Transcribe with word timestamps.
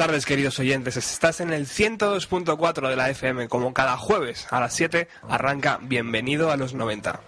tardes, 0.00 0.24
queridos 0.24 0.58
oyentes. 0.58 0.96
Estás 0.96 1.40
en 1.40 1.52
el 1.52 1.66
102.4 1.66 2.88
de 2.88 2.96
la 2.96 3.10
FM. 3.10 3.48
Como 3.48 3.74
cada 3.74 3.98
jueves 3.98 4.46
a 4.50 4.58
las 4.58 4.72
7 4.72 5.08
arranca 5.28 5.78
Bienvenido 5.82 6.50
a 6.50 6.56
los 6.56 6.72
90. 6.72 7.20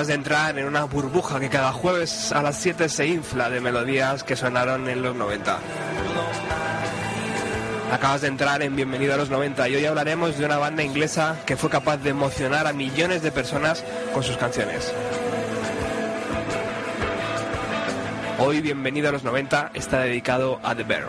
Acabas 0.00 0.08
de 0.08 0.14
entrar 0.14 0.58
en 0.58 0.64
una 0.64 0.84
burbuja 0.84 1.38
que 1.38 1.50
cada 1.50 1.74
jueves 1.74 2.32
a 2.32 2.40
las 2.40 2.56
7 2.56 2.88
se 2.88 3.06
infla 3.06 3.50
de 3.50 3.60
melodías 3.60 4.24
que 4.24 4.34
sonaron 4.34 4.88
en 4.88 5.02
los 5.02 5.14
90. 5.14 5.58
Acabas 7.92 8.22
de 8.22 8.28
entrar 8.28 8.62
en 8.62 8.74
Bienvenido 8.74 9.12
a 9.12 9.18
los 9.18 9.28
90 9.28 9.68
y 9.68 9.74
hoy 9.74 9.84
hablaremos 9.84 10.38
de 10.38 10.46
una 10.46 10.56
banda 10.56 10.82
inglesa 10.82 11.36
que 11.44 11.58
fue 11.58 11.68
capaz 11.68 11.98
de 11.98 12.08
emocionar 12.08 12.66
a 12.66 12.72
millones 12.72 13.20
de 13.20 13.30
personas 13.30 13.84
con 14.14 14.22
sus 14.22 14.38
canciones. 14.38 14.90
Hoy 18.38 18.62
Bienvenido 18.62 19.10
a 19.10 19.12
los 19.12 19.22
90 19.22 19.72
está 19.74 20.00
dedicado 20.00 20.60
a 20.62 20.74
The 20.74 20.84
Bear. 20.84 21.08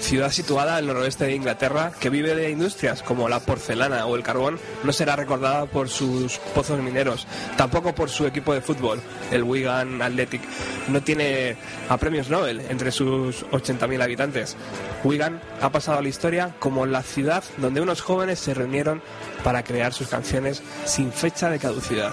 Ciudad 0.00 0.30
situada 0.30 0.76
al 0.76 0.86
noroeste 0.86 1.24
de 1.24 1.34
Inglaterra, 1.34 1.92
que 1.98 2.10
vive 2.10 2.34
de 2.34 2.50
industrias 2.50 3.02
como 3.02 3.28
la 3.28 3.40
porcelana 3.40 4.06
o 4.06 4.16
el 4.16 4.22
carbón, 4.22 4.58
no 4.84 4.92
será 4.92 5.16
recordada 5.16 5.66
por 5.66 5.88
sus 5.88 6.38
pozos 6.54 6.80
mineros, 6.80 7.26
tampoco 7.56 7.94
por 7.94 8.10
su 8.10 8.26
equipo 8.26 8.54
de 8.54 8.60
fútbol, 8.60 9.00
el 9.30 9.42
Wigan 9.42 10.02
Athletic. 10.02 10.42
No 10.88 11.02
tiene 11.02 11.56
a 11.88 11.96
premios 11.96 12.28
Nobel 12.30 12.60
entre 12.68 12.92
sus 12.92 13.44
80.000 13.46 14.02
habitantes. 14.02 14.56
Wigan 15.04 15.40
ha 15.60 15.70
pasado 15.70 15.98
a 15.98 16.02
la 16.02 16.08
historia 16.08 16.54
como 16.58 16.86
la 16.86 17.02
ciudad 17.02 17.44
donde 17.56 17.80
unos 17.80 18.00
jóvenes 18.00 18.38
se 18.38 18.54
reunieron 18.54 19.02
para 19.44 19.62
crear 19.62 19.92
sus 19.92 20.08
canciones 20.08 20.62
sin 20.84 21.12
fecha 21.12 21.50
de 21.50 21.58
caducidad. 21.58 22.12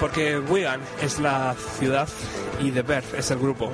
Porque 0.00 0.38
Wigan 0.38 0.80
es 1.02 1.18
la 1.20 1.54
ciudad 1.78 2.08
y 2.60 2.70
The 2.70 2.82
Birth 2.82 3.14
es 3.14 3.30
el 3.30 3.38
grupo. 3.38 3.70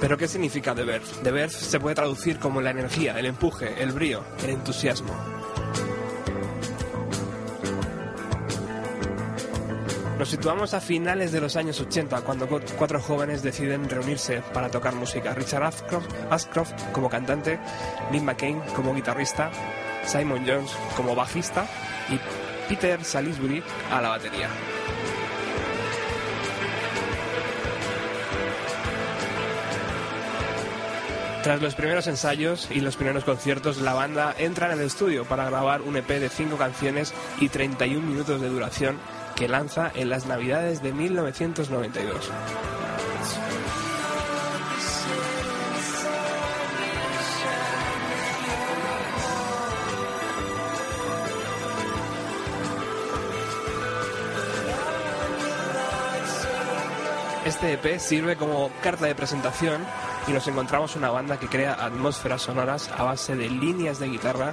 Pero 0.00 0.16
¿qué 0.16 0.28
significa 0.28 0.74
The 0.74 0.84
Birth? 0.84 1.22
The 1.22 1.30
Birth 1.30 1.52
se 1.52 1.80
puede 1.80 1.94
traducir 1.94 2.38
como 2.38 2.60
la 2.60 2.70
energía, 2.70 3.18
el 3.18 3.26
empuje, 3.26 3.82
el 3.82 3.92
brío, 3.92 4.24
el 4.42 4.50
entusiasmo. 4.50 5.39
Nos 10.20 10.28
situamos 10.28 10.74
a 10.74 10.82
finales 10.82 11.32
de 11.32 11.40
los 11.40 11.56
años 11.56 11.80
80, 11.80 12.20
cuando 12.20 12.46
cuatro 12.46 13.00
jóvenes 13.00 13.42
deciden 13.42 13.88
reunirse 13.88 14.42
para 14.52 14.70
tocar 14.70 14.94
música. 14.94 15.32
Richard 15.32 15.72
Ashcroft, 16.28 16.74
como 16.92 17.08
cantante, 17.08 17.58
Nick 18.12 18.22
McCain 18.22 18.60
como 18.76 18.94
guitarrista, 18.94 19.50
Simon 20.04 20.44
Jones 20.46 20.72
como 20.94 21.14
bajista 21.14 21.66
y 22.10 22.20
Peter 22.68 23.02
Salisbury 23.02 23.62
a 23.90 24.02
la 24.02 24.10
batería. 24.10 24.50
Tras 31.42 31.62
los 31.62 31.74
primeros 31.74 32.06
ensayos 32.08 32.68
y 32.70 32.80
los 32.80 32.96
primeros 32.96 33.24
conciertos, 33.24 33.78
la 33.78 33.94
banda 33.94 34.34
entra 34.36 34.66
en 34.66 34.78
el 34.78 34.84
estudio 34.84 35.24
para 35.24 35.46
grabar 35.46 35.80
un 35.80 35.96
EP 35.96 36.06
de 36.06 36.28
5 36.28 36.58
canciones 36.58 37.14
y 37.40 37.48
31 37.48 38.06
minutos 38.06 38.42
de 38.42 38.50
duración 38.50 38.98
que 39.40 39.48
lanza 39.48 39.90
en 39.94 40.10
las 40.10 40.26
Navidades 40.26 40.82
de 40.82 40.92
1992. 40.92 42.30
Este 57.46 57.72
EP 57.72 57.98
sirve 57.98 58.36
como 58.36 58.70
carta 58.82 59.06
de 59.06 59.14
presentación 59.14 59.82
y 60.28 60.32
nos 60.32 60.46
encontramos 60.48 60.96
una 60.96 61.08
banda 61.08 61.38
que 61.38 61.46
crea 61.46 61.82
atmósferas 61.82 62.42
sonoras 62.42 62.90
a 62.90 63.04
base 63.04 63.34
de 63.36 63.48
líneas 63.48 63.98
de 63.98 64.08
guitarra 64.08 64.52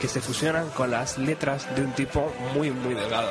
que 0.00 0.06
se 0.06 0.20
fusionan 0.20 0.70
con 0.70 0.92
las 0.92 1.18
letras 1.18 1.74
de 1.74 1.82
un 1.82 1.92
tipo 1.92 2.32
muy 2.54 2.70
muy 2.70 2.94
delgado. 2.94 3.30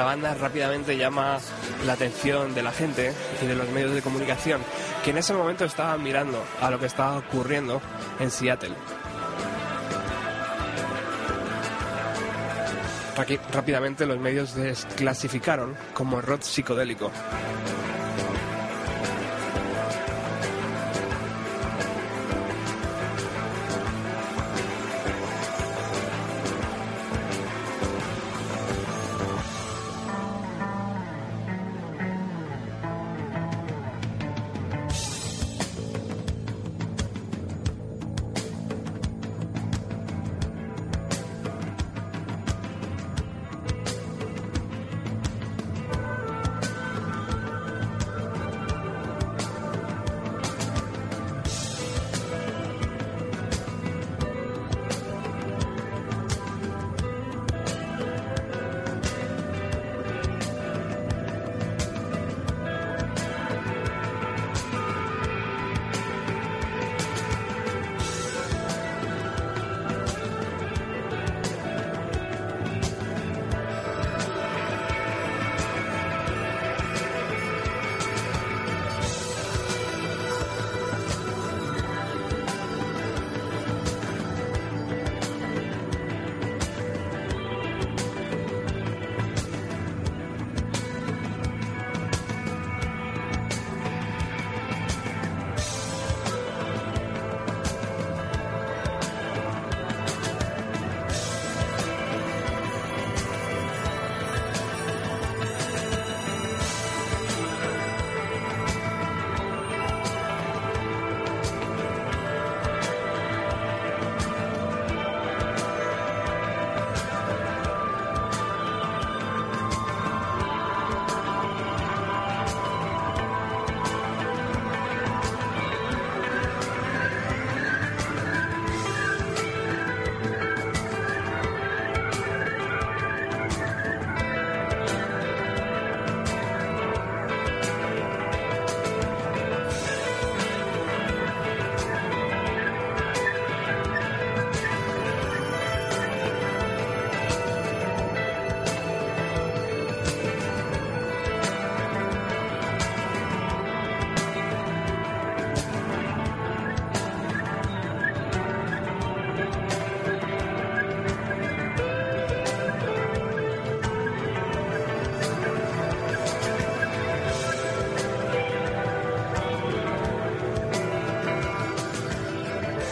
La 0.00 0.06
banda 0.06 0.32
rápidamente 0.32 0.96
llama 0.96 1.38
la 1.84 1.92
atención 1.92 2.54
de 2.54 2.62
la 2.62 2.72
gente 2.72 3.12
y 3.42 3.46
de 3.46 3.54
los 3.54 3.68
medios 3.68 3.92
de 3.92 4.00
comunicación, 4.00 4.62
que 5.04 5.10
en 5.10 5.18
ese 5.18 5.34
momento 5.34 5.66
estaban 5.66 6.02
mirando 6.02 6.42
a 6.62 6.70
lo 6.70 6.80
que 6.80 6.86
estaba 6.86 7.18
ocurriendo 7.18 7.82
en 8.18 8.30
Seattle. 8.30 8.74
Rápidamente 13.52 14.06
los 14.06 14.18
medios 14.18 14.54
desclasificaron 14.54 15.76
como 15.92 16.22
rock 16.22 16.40
psicodélico. 16.40 17.10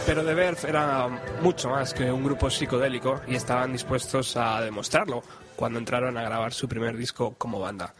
Pero 0.09 0.25
The 0.25 0.33
Verve 0.33 0.67
era 0.67 1.07
mucho 1.43 1.69
más 1.69 1.93
que 1.93 2.11
un 2.11 2.23
grupo 2.23 2.49
psicodélico 2.49 3.21
y 3.27 3.35
estaban 3.35 3.71
dispuestos 3.71 4.35
a 4.37 4.59
demostrarlo 4.59 5.21
cuando 5.55 5.77
entraron 5.77 6.17
a 6.17 6.23
grabar 6.23 6.51
su 6.51 6.67
primer 6.67 6.97
disco 6.97 7.35
como 7.37 7.59
banda. 7.59 7.93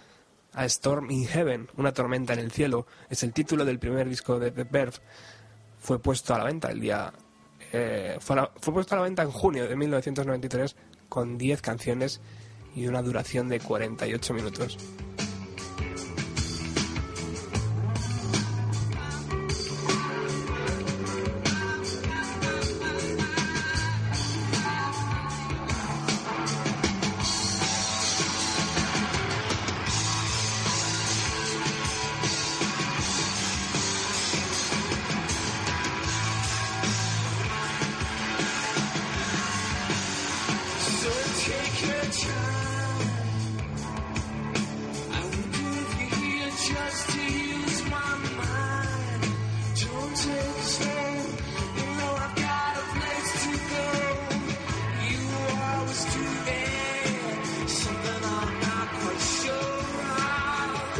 A 0.54 0.66
Storm 0.66 1.12
in 1.12 1.28
Heaven, 1.28 1.69
una 1.78 1.94
tormenta 1.94 2.33
en 2.33 2.40
el 2.40 2.52
cielo, 2.52 2.88
es 3.12 3.22
el 3.22 3.31
título 3.31 3.64
del 3.64 3.78
primer 3.78 4.10
disco 4.10 4.40
de 4.40 4.50
The 4.50 4.64
Verve. 4.64 4.98
Fue 5.78 6.00
puesto 6.00 6.33
a 6.33 6.40
la 6.40 6.45
venta 6.45 6.72
el 6.72 6.80
día 6.80 7.14
eh, 7.72 8.18
fue, 8.19 8.38
fue, 8.60 8.74
puesto 8.74 8.95
a 8.95 8.98
la 8.98 9.04
venta 9.04 9.22
en 9.22 9.30
junio 9.30 9.69
de 9.69 9.76
1993 9.76 10.76
con 11.10 11.38
10 11.38 11.62
canciones 11.62 12.22
y 12.74 12.88
una 12.88 13.04
duración 13.04 13.50
de 13.50 13.60
48 13.60 14.33
minutos. 14.33 14.80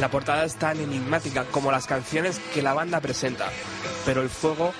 La 0.00 0.10
portada 0.10 0.46
es 0.46 0.54
tan 0.54 0.80
enigmática 0.80 1.44
como 1.44 1.70
las 1.70 1.86
canciones 1.86 2.40
que 2.54 2.62
la 2.62 2.72
banda 2.72 3.00
presenta, 3.00 3.50
pero 4.06 4.22
el 4.22 4.30
fuego 4.30 4.72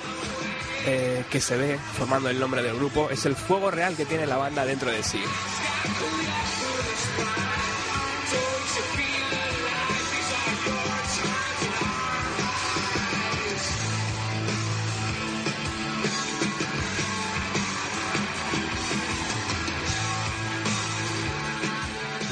eh, 0.87 1.25
que 1.31 1.43
se 1.43 1.59
ve 1.59 1.79
formando 1.99 2.31
el 2.31 2.41
nombre 2.41 2.62
del 2.62 2.75
grupo 2.75 3.11
es 3.11 3.27
el 3.27 3.37
fuego 3.37 3.71
real 3.71 3.95
que 3.97 4.07
tiene 4.07 4.27
la 4.27 4.39
banda 4.39 4.65
dentro 4.65 4.91
de 4.91 5.03
sí. 5.03 5.21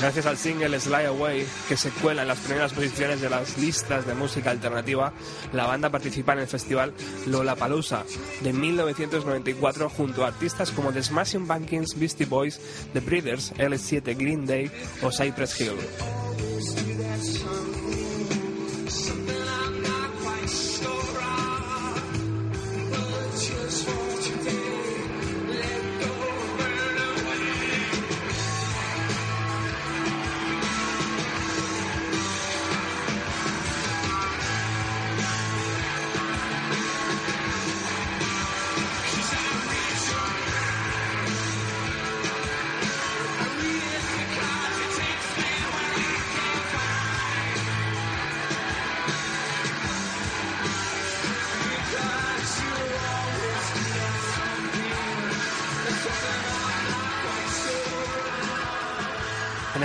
Gracias 0.09 0.25
al 0.25 0.39
single 0.39 0.81
Slide 0.81 1.09
Away, 1.09 1.47
que 1.69 1.77
se 1.77 1.91
cuela 1.91 2.23
en 2.23 2.29
las 2.29 2.39
primeras 2.39 2.73
posiciones 2.73 3.21
de 3.21 3.29
las 3.29 3.59
listas 3.59 4.07
de 4.07 4.15
música 4.15 4.51
alternativa, 4.51 5.13
la 5.53 5.67
banda 5.67 5.91
participa 5.91 6.33
en 6.33 6.39
el 6.39 6.47
festival 6.47 6.95
Lollapalooza 7.27 8.05
de 8.41 8.55
1994 8.55 9.91
junto 9.91 10.25
a 10.25 10.29
artistas 10.29 10.71
como 10.71 10.95
The 10.95 11.03
Smashing 11.03 11.47
Pumpkins, 11.47 11.99
Beastie 11.99 12.25
Boys, 12.25 12.59
The 12.95 13.01
Breeders, 13.01 13.53
L7, 13.57 14.17
Green 14.17 14.47
Day 14.47 14.71
o 15.03 15.11
Cypress 15.11 15.61
Hill. 15.61 15.77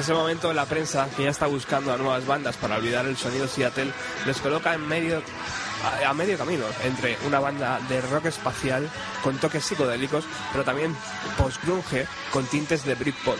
Ese 0.03 0.13
momento 0.13 0.51
la 0.51 0.65
prensa, 0.65 1.07
que 1.15 1.23
ya 1.23 1.29
está 1.29 1.47
buscando 1.47 1.93
a 1.93 1.97
nuevas 1.97 2.25
bandas 2.27 2.57
para 2.57 2.75
olvidar 2.75 3.05
el 3.05 3.15
sonido 3.15 3.47
Seattle, 3.47 3.89
les 4.25 4.37
coloca 4.41 4.73
en 4.73 4.81
a, 4.81 6.09
a 6.09 6.13
medio 6.13 6.37
camino 6.37 6.65
entre 6.83 7.17
una 7.25 7.39
banda 7.39 7.79
de 7.87 8.01
rock 8.01 8.25
espacial 8.25 8.89
con 9.23 9.37
toques 9.37 9.63
psicodélicos, 9.63 10.25
pero 10.51 10.65
también 10.65 10.93
post-grunge 11.37 12.05
con 12.33 12.45
tintes 12.47 12.83
de 12.83 12.95
Britpop. 12.95 13.37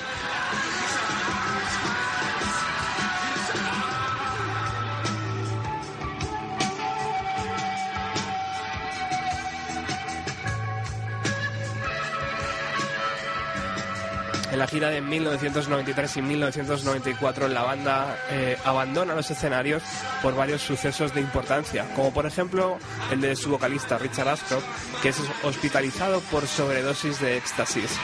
En 14.54 14.60
la 14.60 14.68
gira 14.68 14.92
de 14.92 15.02
1993 15.02 16.18
y 16.18 16.22
1994 16.22 17.48
la 17.48 17.64
banda 17.64 18.16
eh, 18.30 18.56
abandona 18.64 19.16
los 19.16 19.32
escenarios 19.32 19.82
por 20.22 20.36
varios 20.36 20.62
sucesos 20.62 21.12
de 21.16 21.22
importancia, 21.22 21.88
como 21.96 22.14
por 22.14 22.28
ejemplo 22.28 22.78
el 23.12 23.20
de 23.20 23.36
su 23.36 23.50
vocalista 23.50 23.98
Richard 23.98 24.30
Ashcroft, 24.30 24.64
que 25.02 25.10
es 25.10 25.20
hospitalizado 25.42 26.20
por 26.30 26.46
sobredosis 26.46 27.20
de 27.20 27.38
éxtasis. 27.38 27.98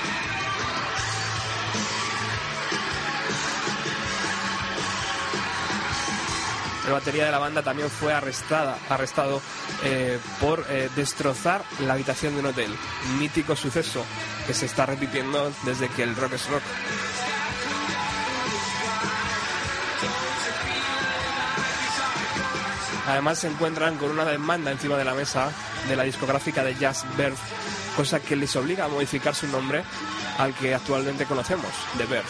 El 6.90 6.94
batería 6.94 7.26
de 7.26 7.32
la 7.32 7.38
banda 7.38 7.62
también 7.62 7.88
fue 7.88 8.12
arrestada, 8.16 8.76
arrestado 8.90 9.44
eh, 9.84 10.18
por 10.42 10.66
eh, 10.70 10.90
destrozar 10.96 11.62
la 11.86 11.94
habitación 11.94 12.34
de 12.34 12.40
un 12.40 12.48
hotel. 12.48 12.76
Mítico 13.20 13.56
suceso 13.56 14.04
que 14.48 14.56
se 14.56 14.66
está 14.66 14.88
repitiendo 14.88 15.52
desde 15.66 15.88
que 15.90 16.02
el 16.02 16.16
rock 16.16 16.34
es 16.34 16.50
rock. 16.50 16.64
Además 23.08 23.38
se 23.38 23.50
encuentran 23.50 23.96
con 23.98 24.10
una 24.10 24.26
demanda 24.26 24.72
encima 24.72 24.98
de 24.98 25.06
la 25.06 25.14
mesa 25.14 25.52
de 25.88 25.96
la 25.96 26.06
discográfica 26.06 26.64
de 26.64 26.74
Jazz 26.74 27.06
Bird, 27.16 27.36
cosa 27.96 28.20
que 28.20 28.36
les 28.36 28.56
obliga 28.56 28.86
a 28.86 28.88
modificar 28.88 29.36
su 29.36 29.48
nombre 29.48 29.84
al 30.40 30.56
que 30.56 30.74
actualmente 30.74 31.26
conocemos, 31.26 31.72
The 32.00 32.06
Bird. 32.08 32.26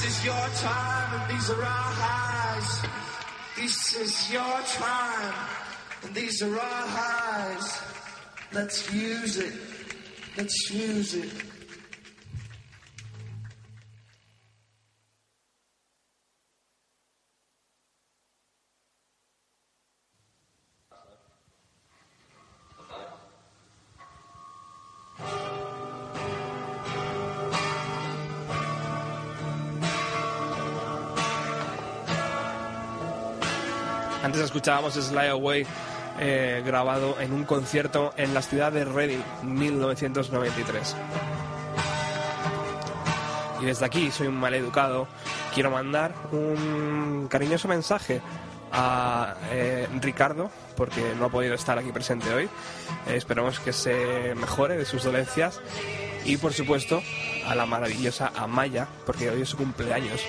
This 0.00 0.18
is 0.20 0.24
your 0.26 0.48
time 0.60 1.20
and 1.20 1.34
these 1.34 1.50
are 1.50 1.60
our 1.60 1.92
highs. 1.98 2.82
This 3.56 3.96
is 3.96 4.32
your 4.32 4.60
time 4.62 5.34
and 6.04 6.14
these 6.14 6.40
are 6.40 6.54
our 6.54 6.86
highs. 6.86 7.82
Let's 8.52 8.92
use 8.92 9.38
it. 9.38 9.54
Let's 10.36 10.70
use 10.70 11.14
it. 11.14 11.32
Antes 34.28 34.42
escuchábamos 34.42 34.92
Slide 34.92 35.30
Away 35.30 35.66
eh, 36.20 36.62
grabado 36.62 37.18
en 37.18 37.32
un 37.32 37.44
concierto 37.44 38.12
en 38.18 38.34
la 38.34 38.42
ciudad 38.42 38.70
de 38.70 38.84
Reading, 38.84 39.22
1993. 39.42 40.96
Y 43.62 43.64
desde 43.64 43.86
aquí, 43.86 44.10
soy 44.10 44.26
un 44.26 44.38
maleducado, 44.38 45.08
quiero 45.54 45.70
mandar 45.70 46.12
un 46.30 47.26
cariñoso 47.30 47.68
mensaje 47.68 48.20
a 48.70 49.34
eh, 49.50 49.88
Ricardo, 49.98 50.50
porque 50.76 51.14
no 51.18 51.24
ha 51.24 51.30
podido 51.30 51.54
estar 51.54 51.78
aquí 51.78 51.90
presente 51.90 52.30
hoy. 52.30 52.50
Eh, 53.06 53.16
esperamos 53.16 53.58
que 53.60 53.72
se 53.72 54.34
mejore 54.34 54.76
de 54.76 54.84
sus 54.84 55.04
dolencias. 55.04 55.58
Y 56.26 56.36
por 56.36 56.52
supuesto, 56.52 57.00
a 57.46 57.54
la 57.54 57.64
maravillosa 57.64 58.30
Amaya, 58.36 58.88
porque 59.06 59.30
hoy 59.30 59.40
es 59.40 59.48
su 59.48 59.56
cumpleaños. 59.56 60.20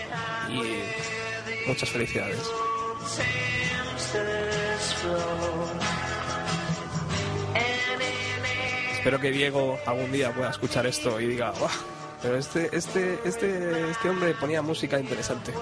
Y 0.48 1.68
muchas 1.68 1.90
felicidades. 1.90 2.50
Espero 9.00 9.18
que 9.22 9.32
Diego 9.32 9.80
algún 9.86 10.12
día 10.12 10.34
pueda 10.34 10.50
escuchar 10.50 10.86
esto 10.86 11.22
y 11.22 11.28
diga, 11.28 11.52
"Buah, 11.52 11.72
pero 12.22 12.36
este, 12.36 12.70
este, 12.74 13.18
este, 13.24 13.90
este 13.92 14.10
hombre 14.10 14.34
ponía 14.34 14.62
música 14.62 15.00
interesante. 15.00 15.54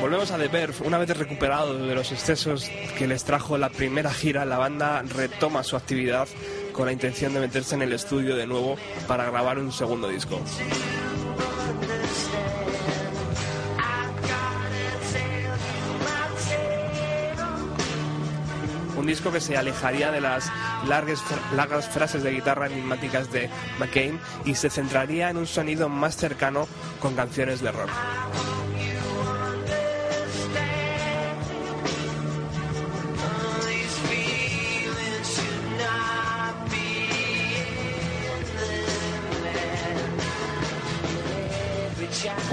Volvemos 0.00 0.30
a 0.30 0.38
The. 0.38 0.68
Una 0.84 0.98
vez 0.98 1.18
recuperado 1.18 1.74
de 1.84 1.96
los 1.96 2.12
excesos 2.12 2.70
que 2.96 3.08
les 3.08 3.24
trajo 3.24 3.58
la 3.58 3.70
primera 3.70 4.12
gira, 4.14 4.44
la 4.44 4.58
banda 4.58 5.02
retoma 5.02 5.64
su 5.64 5.74
actividad 5.74 6.28
con 6.72 6.86
la 6.86 6.92
intención 6.92 7.34
de 7.34 7.40
meterse 7.40 7.74
en 7.74 7.82
el 7.82 7.92
estudio 7.92 8.36
de 8.36 8.46
nuevo 8.46 8.76
para 9.08 9.24
grabar 9.24 9.58
un 9.58 9.72
segundo 9.72 10.06
disco. 10.06 10.40
Un 19.04 19.08
disco 19.08 19.30
que 19.30 19.38
se 19.38 19.54
alejaría 19.54 20.10
de 20.10 20.22
las 20.22 20.50
largas, 20.88 21.22
largas 21.54 21.86
frases 21.90 22.22
de 22.22 22.30
guitarra 22.30 22.68
enigmáticas 22.68 23.30
de 23.30 23.50
McCain 23.78 24.18
y 24.46 24.54
se 24.54 24.70
centraría 24.70 25.28
en 25.28 25.36
un 25.36 25.46
sonido 25.46 25.90
más 25.90 26.16
cercano 26.16 26.66
con 27.00 27.14
canciones 27.14 27.60
de 27.60 27.70
rock. 27.70 27.90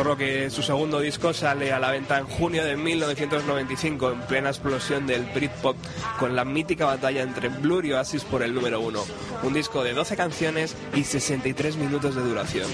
Por 0.01 0.07
lo 0.07 0.17
que 0.17 0.49
su 0.49 0.63
segundo 0.63 0.99
disco 0.99 1.31
sale 1.31 1.71
a 1.71 1.77
la 1.77 1.91
venta 1.91 2.17
en 2.17 2.25
junio 2.25 2.65
de 2.65 2.75
1995 2.75 4.13
en 4.13 4.21
plena 4.21 4.49
explosión 4.49 5.05
del 5.05 5.25
Britpop 5.25 5.77
con 6.17 6.35
la 6.35 6.43
mítica 6.43 6.87
batalla 6.87 7.21
entre 7.21 7.49
Blur 7.49 7.85
y 7.85 7.93
Oasis 7.93 8.23
por 8.23 8.41
el 8.41 8.51
número 8.51 8.81
uno. 8.81 9.03
Un 9.43 9.53
disco 9.53 9.83
de 9.83 9.93
12 9.93 10.17
canciones 10.17 10.75
y 10.95 11.03
63 11.03 11.75
minutos 11.75 12.15
de 12.15 12.21
duración. 12.23 12.67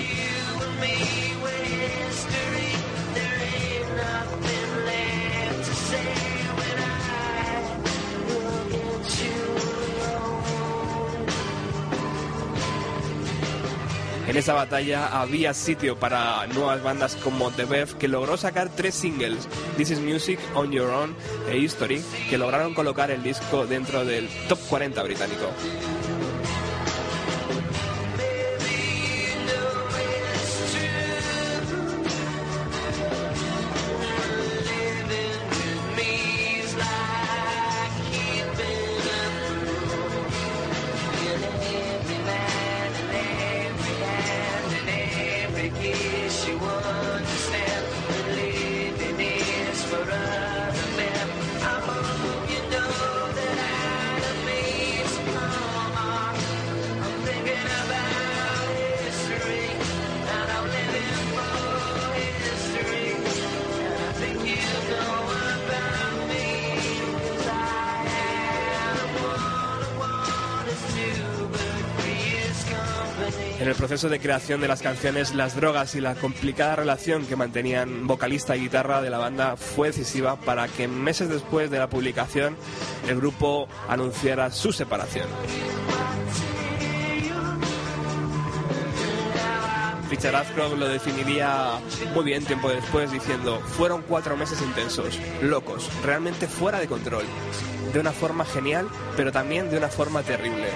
En 14.27 14.35
esa 14.35 14.53
batalla 14.53 15.21
había 15.21 15.53
sitio 15.53 15.97
para 15.97 16.45
nuevas 16.47 16.83
bandas 16.83 17.15
como 17.15 17.49
The 17.49 17.63
Bev, 17.63 17.97
que 17.97 18.09
logró 18.09 18.35
sacar 18.35 18.69
tres 18.69 18.93
singles, 18.93 19.47
This 19.77 19.91
is 19.91 19.99
Music, 19.99 20.37
On 20.53 20.69
Your 20.69 20.89
Own 20.89 21.15
e 21.49 21.57
History, 21.57 22.03
que 22.29 22.37
lograron 22.37 22.73
colocar 22.73 23.09
el 23.09 23.23
disco 23.23 23.65
dentro 23.65 24.03
del 24.03 24.27
top 24.49 24.59
40 24.67 25.01
británico. 25.03 25.47
Proceso 73.87 74.09
de 74.09 74.19
creación 74.19 74.59
de 74.59 74.67
las 74.67 74.81
canciones, 74.81 75.33
las 75.33 75.55
drogas 75.55 75.95
y 75.95 76.01
la 76.01 76.13
complicada 76.15 76.75
relación 76.75 77.25
que 77.25 77.37
mantenían 77.37 78.05
vocalista 78.05 78.53
y 78.57 78.63
guitarra 78.63 79.01
de 79.01 79.09
la 79.09 79.17
banda 79.17 79.55
fue 79.55 79.87
decisiva 79.87 80.35
para 80.35 80.67
que 80.67 80.89
meses 80.89 81.29
después 81.29 81.71
de 81.71 81.79
la 81.79 81.89
publicación 81.89 82.57
el 83.07 83.15
grupo 83.15 83.69
anunciara 83.87 84.51
su 84.51 84.73
separación. 84.73 85.25
Richard 90.09 90.35
Ashcroft 90.35 90.77
lo 90.77 90.89
definiría 90.89 91.79
muy 92.13 92.25
bien 92.25 92.43
tiempo 92.43 92.67
después 92.67 93.09
diciendo, 93.09 93.61
fueron 93.61 94.01
cuatro 94.01 94.35
meses 94.35 94.61
intensos, 94.61 95.17
locos, 95.41 95.89
realmente 96.03 96.47
fuera 96.47 96.81
de 96.81 96.87
control, 96.87 97.23
de 97.93 98.01
una 98.01 98.11
forma 98.11 98.43
genial, 98.43 98.89
pero 99.15 99.31
también 99.31 99.71
de 99.71 99.77
una 99.77 99.87
forma 99.87 100.23
terrible 100.23 100.67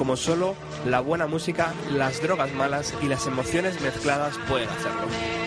como 0.00 0.16
solo 0.16 0.56
la 0.84 1.00
buena 1.00 1.26
música, 1.26 1.74
las 1.90 2.22
drogas 2.22 2.52
malas 2.54 2.94
y 3.02 3.06
las 3.06 3.26
emociones 3.26 3.80
mezcladas 3.80 4.38
pueden 4.48 4.68
hacerlo. 4.68 5.39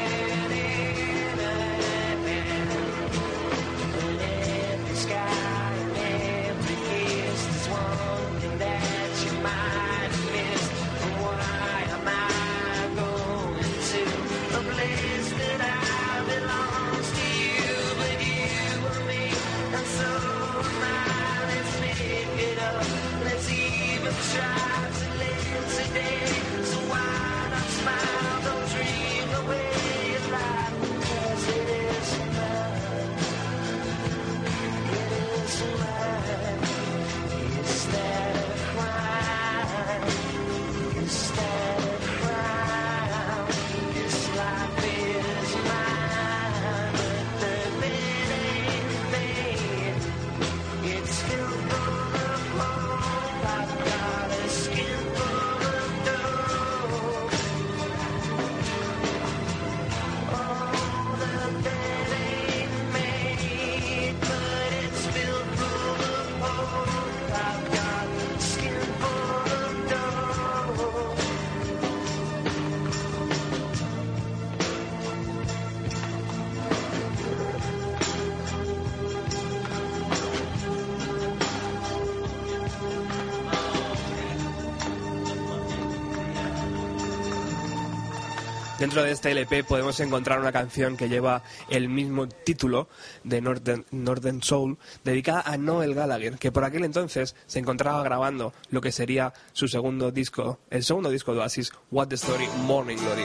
Dentro 88.83 89.01
de 89.01 89.13
este 89.13 89.31
LP 89.31 89.63
podemos 89.63 89.97
encontrar 90.01 90.41
una 90.41 90.51
canción 90.51 90.97
que 90.97 91.07
lleva 91.07 91.41
el 91.69 91.87
mismo 91.87 92.27
título 92.27 92.89
de 93.23 93.39
Northern, 93.39 94.43
Soul, 94.43 94.77
dedicada 95.05 95.39
a 95.45 95.55
Noel 95.55 95.95
Gallagher, 95.95 96.37
que 96.37 96.51
por 96.51 96.65
aquel 96.65 96.83
entonces 96.83 97.33
se 97.47 97.59
encontraba 97.59 98.03
grabando 98.03 98.51
lo 98.71 98.81
que 98.81 98.91
sería 98.91 99.31
su 99.53 99.69
segundo 99.69 100.11
disco, 100.11 100.59
el 100.69 100.83
segundo 100.83 101.09
disco 101.11 101.33
de 101.33 101.39
Oasis, 101.39 101.71
What 101.91 102.09
the 102.09 102.15
Story, 102.15 102.45
Morning 102.65 102.97
Glory. 102.97 103.23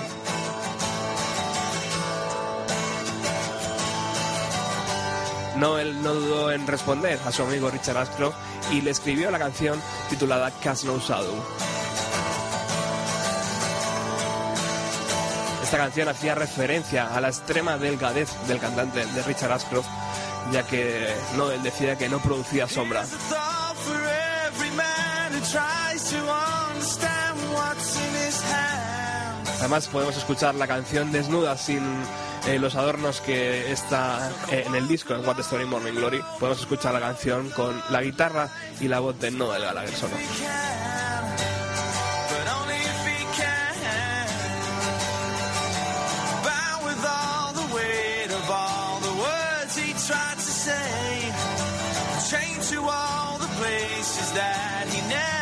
Noel 5.57 6.01
no 6.05 6.15
dudó 6.15 6.53
en 6.53 6.69
responder 6.69 7.19
a 7.27 7.33
su 7.33 7.43
amigo 7.43 7.69
Richard 7.69 7.97
Ashcroft 7.97 8.37
y 8.71 8.81
le 8.81 8.93
escribió 8.93 9.29
la 9.33 9.41
canción 9.41 9.81
titulada 10.09 10.53
Cast 10.61 10.85
No 10.85 11.01
Shadow. 11.01 11.35
Esta 15.69 15.77
canción 15.77 16.09
hacía 16.09 16.35
referencia 16.35 17.15
a 17.15 17.21
la 17.21 17.29
extrema 17.29 17.77
delgadez 17.77 18.31
del 18.49 18.59
cantante 18.59 19.05
de 19.05 19.23
Richard 19.25 19.53
Ashcroft, 19.53 19.87
ya 20.51 20.63
que 20.63 21.15
Noel 21.37 21.63
decía 21.63 21.99
que 21.99 22.09
no 22.09 22.21
producía 22.21 22.67
sombra. 22.67 23.05
Además 29.59 29.89
podemos 29.89 30.17
escuchar 30.17 30.55
la 30.55 30.67
canción 30.67 31.13
desnuda 31.13 31.59
sin 31.59 31.83
eh, 32.47 32.59
los 32.59 32.75
adornos 32.75 33.21
que 33.21 33.71
está 33.71 34.33
eh, 34.51 34.65
en 34.67 34.75
el 34.75 34.89
disco 34.89 35.15
en 35.15 35.21
What 35.27 35.39
Story 35.41 35.67
Morning 35.67 35.93
Glory. 35.93 36.23
Podemos 36.41 36.61
escuchar 36.61 36.95
la 36.95 37.01
canción 37.01 37.51
con 37.51 37.79
la 37.91 38.01
guitarra 38.01 38.49
y 38.81 38.89
la 38.89 39.01
voz 39.01 39.21
de 39.21 39.33
Noel 39.33 39.61
Gallagher 39.61 39.95
solo. 39.95 40.17
places 54.09 54.33
that 54.33 54.89
he 54.89 55.07
never 55.07 55.38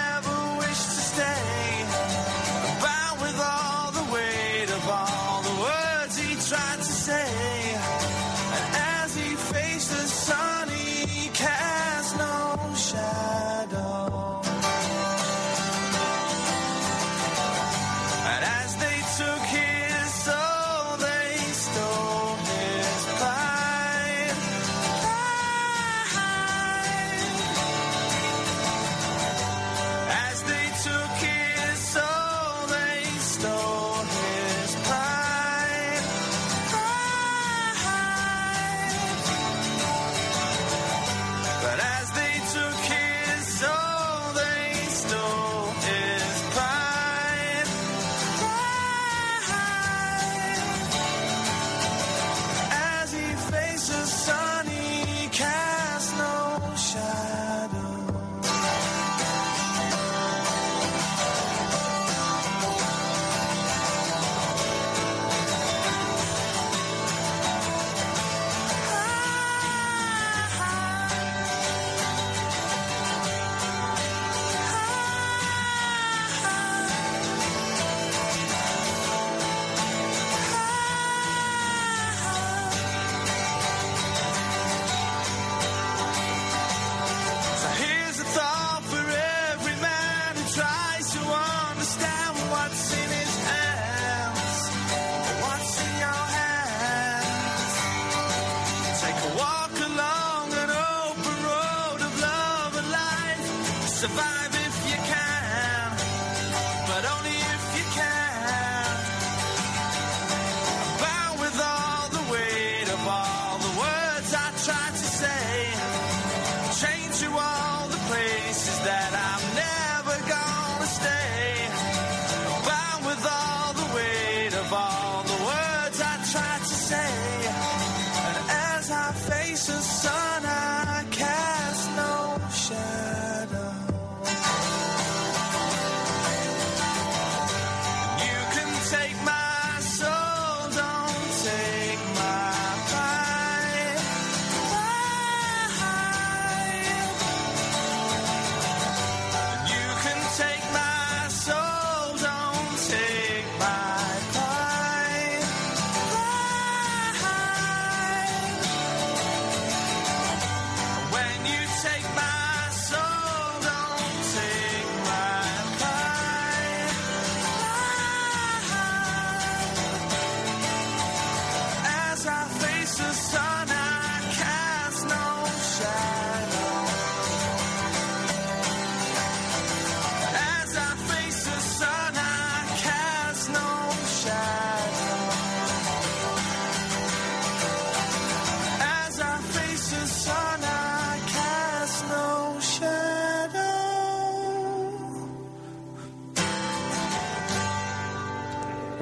Survive 103.96 104.25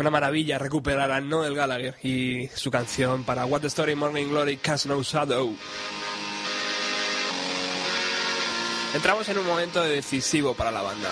Una 0.05 0.11
maravilla 0.11 0.59
recuperar 0.59 1.11
a 1.11 1.23
Noel 1.23 1.55
Gallagher 1.55 1.97
y 2.03 2.47
su 2.49 2.71
canción 2.71 3.25
para 3.25 3.47
What 3.47 3.63
the 3.63 3.69
Story 3.69 3.95
Morning 3.95 4.27
Glory 4.27 4.59
Cast 4.59 4.85
No 4.85 5.03
Shadow. 5.03 5.57
Entramos 8.93 9.27
en 9.31 9.39
un 9.39 9.47
momento 9.47 9.83
decisivo 9.83 10.53
para 10.53 10.71
la 10.71 10.83
banda. 10.83 11.09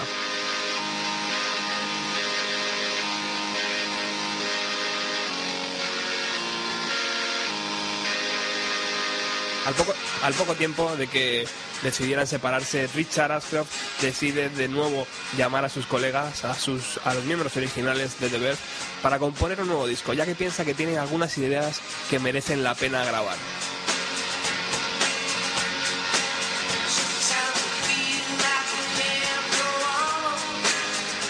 Al 9.65 9.73
poco, 9.73 9.95
al 10.23 10.35
poco 10.35 10.55
tiempo 10.55 10.95
de 10.97 11.07
que 11.09 11.47
decidieran 11.83 12.27
separarse, 12.27 12.89
Richard 12.95 13.33
Ashcroft 13.33 13.71
decide 14.01 14.49
de 14.51 14.69
nuevo 14.69 15.07
llamar 15.37 15.65
a 15.65 15.69
sus 15.69 15.87
colegas, 15.87 16.45
a, 16.45 16.55
sus, 16.55 17.01
a 17.05 17.15
los 17.15 17.25
miembros 17.25 17.57
originales 17.57 18.21
de 18.21 18.29
The 18.29 18.39
Verve, 18.39 18.59
para 19.03 19.19
componer 19.19 19.61
un 19.61 19.69
nuevo 19.69 19.87
disco, 19.87 20.13
ya 20.13 20.25
que 20.25 20.35
piensa 20.35 20.65
que 20.65 20.75
tienen 20.75 20.99
algunas 20.99 21.37
ideas 21.39 21.81
que 22.09 22.19
merecen 22.19 22.63
la 22.63 22.75
pena 22.75 23.05
grabar. 23.05 23.37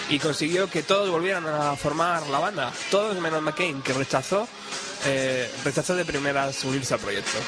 Y 0.09 0.19
consiguió 0.19 0.69
que 0.69 0.83
todos 0.83 1.09
volvieran 1.09 1.47
a 1.47 1.75
formar 1.75 2.27
la 2.27 2.37
banda, 2.37 2.71
todos 2.91 3.19
menos 3.19 3.41
McCain, 3.41 3.81
que 3.81 3.93
rechazó, 3.93 4.47
eh, 5.05 5.51
rechazó 5.65 5.95
de 5.95 6.05
primeras 6.05 6.63
unirse 6.65 6.93
al 6.93 6.99
proyecto. 6.99 7.39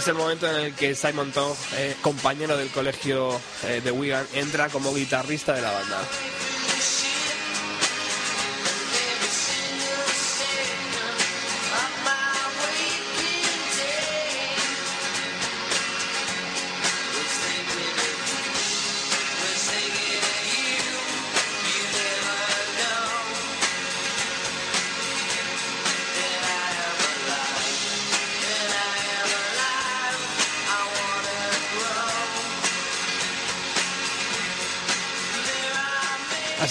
Es 0.00 0.08
el 0.08 0.14
momento 0.14 0.50
en 0.50 0.64
el 0.64 0.74
que 0.74 0.94
Simon 0.94 1.30
Tong, 1.30 1.54
eh, 1.76 1.94
compañero 2.00 2.56
del 2.56 2.70
colegio 2.70 3.38
eh, 3.64 3.82
de 3.84 3.90
Wigan, 3.90 4.26
entra 4.32 4.70
como 4.70 4.94
guitarrista 4.94 5.52
de 5.52 5.60
la 5.60 5.72
banda. 5.72 5.98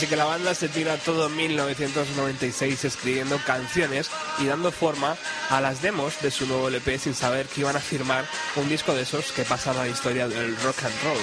Que 0.10 0.16
la 0.16 0.26
banda 0.26 0.56
se 0.56 0.70
tira 0.70 0.98
todo 0.98 1.30
1996 1.30 2.84
escribiendo 2.84 3.40
canciones 3.46 4.10
y 4.40 4.46
dando 4.46 4.72
forma 4.72 5.16
a 5.50 5.62
las 5.62 5.84
demos 5.84 6.20
de 6.22 6.32
su 6.32 6.48
nuevo 6.48 6.68
LP 6.68 6.98
sin 6.98 7.14
saber 7.14 7.46
que 7.46 7.62
iban 7.62 7.76
a 7.76 7.80
firmar 7.80 8.26
un 8.56 8.68
disco 8.68 8.96
de 8.96 9.04
esos 9.04 9.32
que 9.32 9.44
pasan 9.44 9.78
a 9.78 9.84
la 9.84 9.88
historia 9.88 10.28
del 10.28 10.58
rock 10.62 10.84
and 10.84 11.04
roll. 11.04 11.22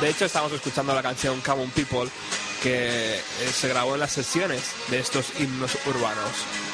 De 0.00 0.10
hecho, 0.10 0.24
estamos 0.24 0.52
escuchando 0.52 0.92
la 0.92 1.02
canción 1.02 1.40
Come 1.40 1.62
On 1.62 1.70
People 1.70 2.10
que 2.62 3.14
eh, 3.14 3.22
se 3.52 3.68
grabó 3.68 3.94
en 3.94 4.00
las 4.00 4.12
sesiones 4.12 4.62
de 4.90 4.98
estos 4.98 5.38
himnos 5.38 5.78
urbanos. 5.86 6.67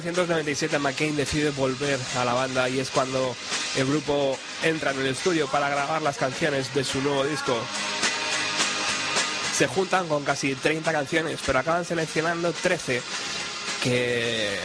1997 0.00 0.78
McCain 0.78 1.16
decide 1.16 1.50
volver 1.50 1.98
a 2.16 2.24
la 2.24 2.32
banda 2.32 2.68
y 2.68 2.80
es 2.80 2.90
cuando 2.90 3.36
el 3.76 3.86
grupo 3.86 4.38
entra 4.62 4.92
en 4.92 5.00
el 5.00 5.08
estudio 5.08 5.46
para 5.48 5.68
grabar 5.68 6.00
las 6.00 6.16
canciones 6.16 6.72
de 6.74 6.84
su 6.84 7.02
nuevo 7.02 7.24
disco. 7.24 7.56
Se 9.54 9.66
juntan 9.66 10.08
con 10.08 10.24
casi 10.24 10.54
30 10.54 10.90
canciones, 10.90 11.40
pero 11.44 11.58
acaban 11.58 11.84
seleccionando 11.84 12.52
13 12.52 13.02
que 13.82 14.56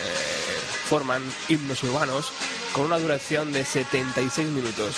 forman 0.88 1.22
himnos 1.50 1.84
urbanos 1.84 2.32
con 2.72 2.86
una 2.86 2.98
duración 2.98 3.52
de 3.52 3.66
76 3.66 4.48
minutos. 4.50 4.96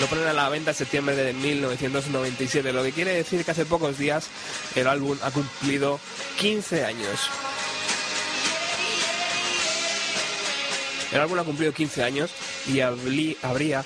Lo 0.00 0.06
ponen 0.06 0.26
a 0.26 0.32
la 0.32 0.48
venta 0.48 0.70
en 0.70 0.76
septiembre 0.76 1.14
de 1.14 1.34
1997, 1.34 2.72
lo 2.72 2.82
que 2.82 2.92
quiere 2.92 3.12
decir 3.12 3.44
que 3.44 3.50
hace 3.50 3.66
pocos 3.66 3.98
días 3.98 4.28
el 4.74 4.86
álbum 4.86 5.18
ha 5.22 5.30
cumplido 5.30 6.00
15 6.38 6.86
años. 6.86 7.28
El 11.12 11.20
álbum 11.20 11.38
ha 11.38 11.44
cumplido 11.44 11.74
15 11.74 12.02
años 12.02 12.30
y 12.66 12.80
habría 12.80 13.84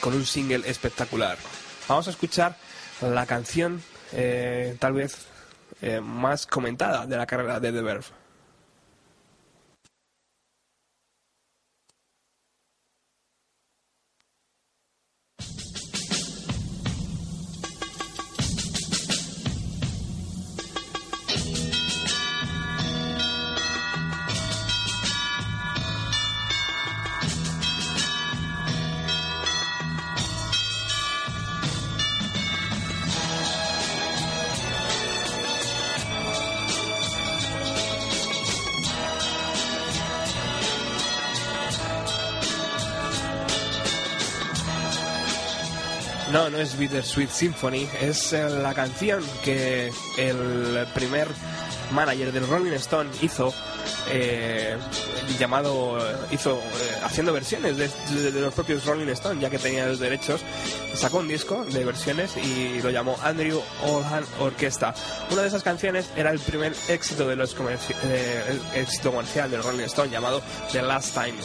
con 0.00 0.14
un 0.14 0.26
single 0.26 0.68
espectacular. 0.68 1.38
Vamos 1.86 2.08
a 2.08 2.10
escuchar 2.10 2.56
la 3.00 3.24
canción 3.26 3.80
eh, 4.12 4.76
tal 4.80 4.94
vez 4.94 5.26
eh, 5.80 6.00
más 6.00 6.46
comentada 6.46 7.06
de 7.06 7.16
la 7.16 7.26
carrera 7.26 7.60
de 7.60 7.70
The 7.70 7.82
Verve. 7.82 8.25
Bittersweet 46.96 47.28
Symphony, 47.28 47.86
es 48.00 48.32
eh, 48.32 48.48
la 48.48 48.72
canción 48.72 49.22
que 49.44 49.92
el 50.16 50.86
primer 50.94 51.28
manager 51.92 52.32
del 52.32 52.48
Rolling 52.48 52.72
Stone 52.72 53.10
hizo 53.20 53.52
eh, 54.10 54.78
llamado 55.38 55.98
hizo 56.30 56.54
eh, 56.54 56.60
haciendo 57.04 57.34
versiones 57.34 57.76
de, 57.76 58.40
los 58.40 58.54
propios 58.54 58.86
Rolling 58.86 59.08
Stone 59.08 59.42
ya 59.42 59.50
que 59.50 59.58
tenía 59.58 59.86
los 59.86 59.98
derechos 59.98 60.40
sacó 60.94 61.18
un 61.18 61.28
disco 61.28 61.66
de 61.66 61.84
versiones 61.84 62.34
y 62.38 62.80
lo 62.80 62.88
llamó 62.88 63.18
Andrew 63.22 63.60
Olhan 63.84 64.24
Orquesta 64.40 64.94
una 65.30 65.42
de 65.42 65.48
esas 65.48 65.62
canciones 65.62 66.10
era 66.16 66.30
el 66.30 66.40
primer 66.40 66.74
éxito 66.88 67.28
de 67.28 67.36
los 67.36 67.54
el 67.54 68.60
éxito 68.74 69.10
comercial 69.10 69.50
del 69.50 69.62
Rolling 69.62 69.84
Stone 69.84 70.10
llamado 70.10 70.42
The 70.72 70.80
Last 70.80 71.14
Time. 71.14 71.36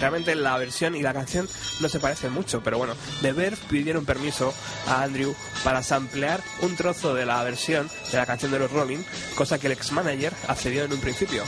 Realmente 0.00 0.34
la 0.34 0.58
versión 0.58 0.94
y 0.94 1.02
la 1.02 1.14
canción 1.14 1.48
no 1.80 1.88
se 1.88 2.00
parecen 2.00 2.32
mucho, 2.32 2.62
pero 2.62 2.78
bueno, 2.78 2.94
The 3.22 3.32
Verve 3.32 3.58
pidieron 3.68 4.04
permiso 4.04 4.54
a 4.86 5.02
Andrew 5.02 5.34
para 5.62 5.82
samplear 5.82 6.42
un 6.60 6.76
trozo 6.76 7.14
de 7.14 7.26
la 7.26 7.42
versión 7.42 7.90
de 8.10 8.16
la 8.16 8.26
canción 8.26 8.52
de 8.52 8.58
los 8.58 8.70
Rolling, 8.70 9.02
cosa 9.34 9.58
que 9.58 9.66
el 9.66 9.72
ex-manager 9.72 10.32
accedió 10.48 10.84
en 10.84 10.92
un 10.92 11.00
principio. 11.00 11.44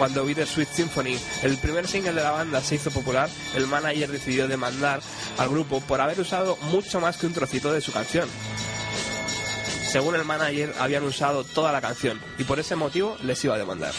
Cuando 0.00 0.24
Sweet 0.24 0.68
Symphony, 0.72 1.18
el 1.42 1.58
primer 1.58 1.86
single 1.86 2.14
de 2.14 2.22
la 2.22 2.30
banda, 2.30 2.62
se 2.62 2.76
hizo 2.76 2.90
popular, 2.90 3.28
el 3.54 3.66
manager 3.66 4.10
decidió 4.10 4.48
demandar 4.48 5.02
al 5.36 5.50
grupo 5.50 5.82
por 5.82 6.00
haber 6.00 6.18
usado 6.18 6.56
mucho 6.56 7.00
más 7.00 7.18
que 7.18 7.26
un 7.26 7.34
trocito 7.34 7.70
de 7.70 7.82
su 7.82 7.92
canción. 7.92 8.26
Según 9.90 10.14
el 10.14 10.24
manager, 10.24 10.72
habían 10.78 11.04
usado 11.04 11.44
toda 11.44 11.70
la 11.70 11.82
canción 11.82 12.18
y 12.38 12.44
por 12.44 12.58
ese 12.58 12.76
motivo 12.76 13.18
les 13.22 13.44
iba 13.44 13.56
a 13.56 13.58
demandar. 13.58 13.92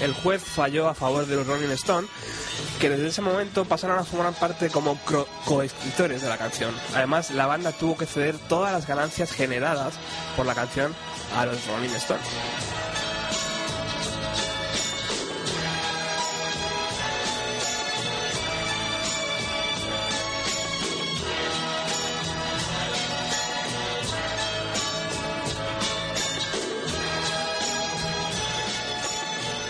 El 0.00 0.14
juez 0.14 0.42
falló 0.42 0.88
a 0.88 0.94
favor 0.94 1.26
de 1.26 1.36
los 1.36 1.46
Rolling 1.46 1.70
Stone, 1.70 2.06
que 2.80 2.88
desde 2.88 3.08
ese 3.08 3.20
momento 3.20 3.64
pasaron 3.64 3.98
a 3.98 4.04
formar 4.04 4.32
parte 4.34 4.70
como 4.70 4.98
coescritores 5.44 6.22
de 6.22 6.28
la 6.28 6.38
canción. 6.38 6.72
Además, 6.94 7.30
la 7.32 7.46
banda 7.46 7.72
tuvo 7.72 7.96
que 7.96 8.06
ceder 8.06 8.36
todas 8.48 8.72
las 8.72 8.86
ganancias 8.86 9.32
generadas 9.32 9.94
por 10.36 10.46
la 10.46 10.54
canción 10.54 10.94
a 11.36 11.46
los 11.46 11.66
Rolling 11.66 11.90
Stone. 11.96 12.20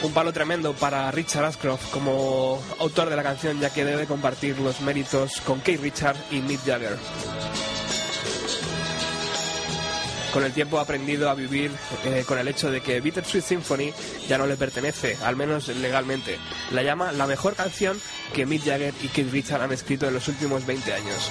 Un 0.02 0.12
palo 0.12 0.32
tremendo 0.32 0.74
para 0.74 1.10
Richard 1.10 1.44
Ashcroft 1.44 1.90
como 1.90 2.62
autor 2.78 3.10
de 3.10 3.16
la 3.16 3.22
canción, 3.22 3.60
ya 3.60 3.70
que 3.70 3.84
debe 3.84 4.06
compartir 4.06 4.58
los 4.58 4.80
méritos 4.80 5.40
con 5.40 5.60
Keith 5.60 5.80
Richard 5.80 6.16
y 6.30 6.40
Mick 6.40 6.64
Jagger. 6.64 6.96
Con 10.32 10.44
el 10.44 10.52
tiempo 10.52 10.78
ha 10.78 10.82
aprendido 10.82 11.30
a 11.30 11.34
vivir 11.34 11.72
eh, 12.04 12.22
con 12.26 12.38
el 12.38 12.48
hecho 12.48 12.70
de 12.70 12.80
que 12.82 13.00
Bittersweet 13.00 13.42
Symphony 13.42 13.92
ya 14.28 14.36
no 14.38 14.46
le 14.46 14.56
pertenece, 14.56 15.16
al 15.24 15.36
menos 15.36 15.68
legalmente. 15.68 16.38
La 16.70 16.82
llama 16.82 17.12
la 17.12 17.26
mejor 17.26 17.54
canción 17.54 17.98
que 18.34 18.46
Mick 18.46 18.64
Jagger 18.64 18.94
y 19.02 19.08
Keith 19.08 19.32
Richard 19.32 19.62
han 19.62 19.72
escrito 19.72 20.06
en 20.06 20.14
los 20.14 20.28
últimos 20.28 20.66
20 20.66 20.92
años. 20.92 21.30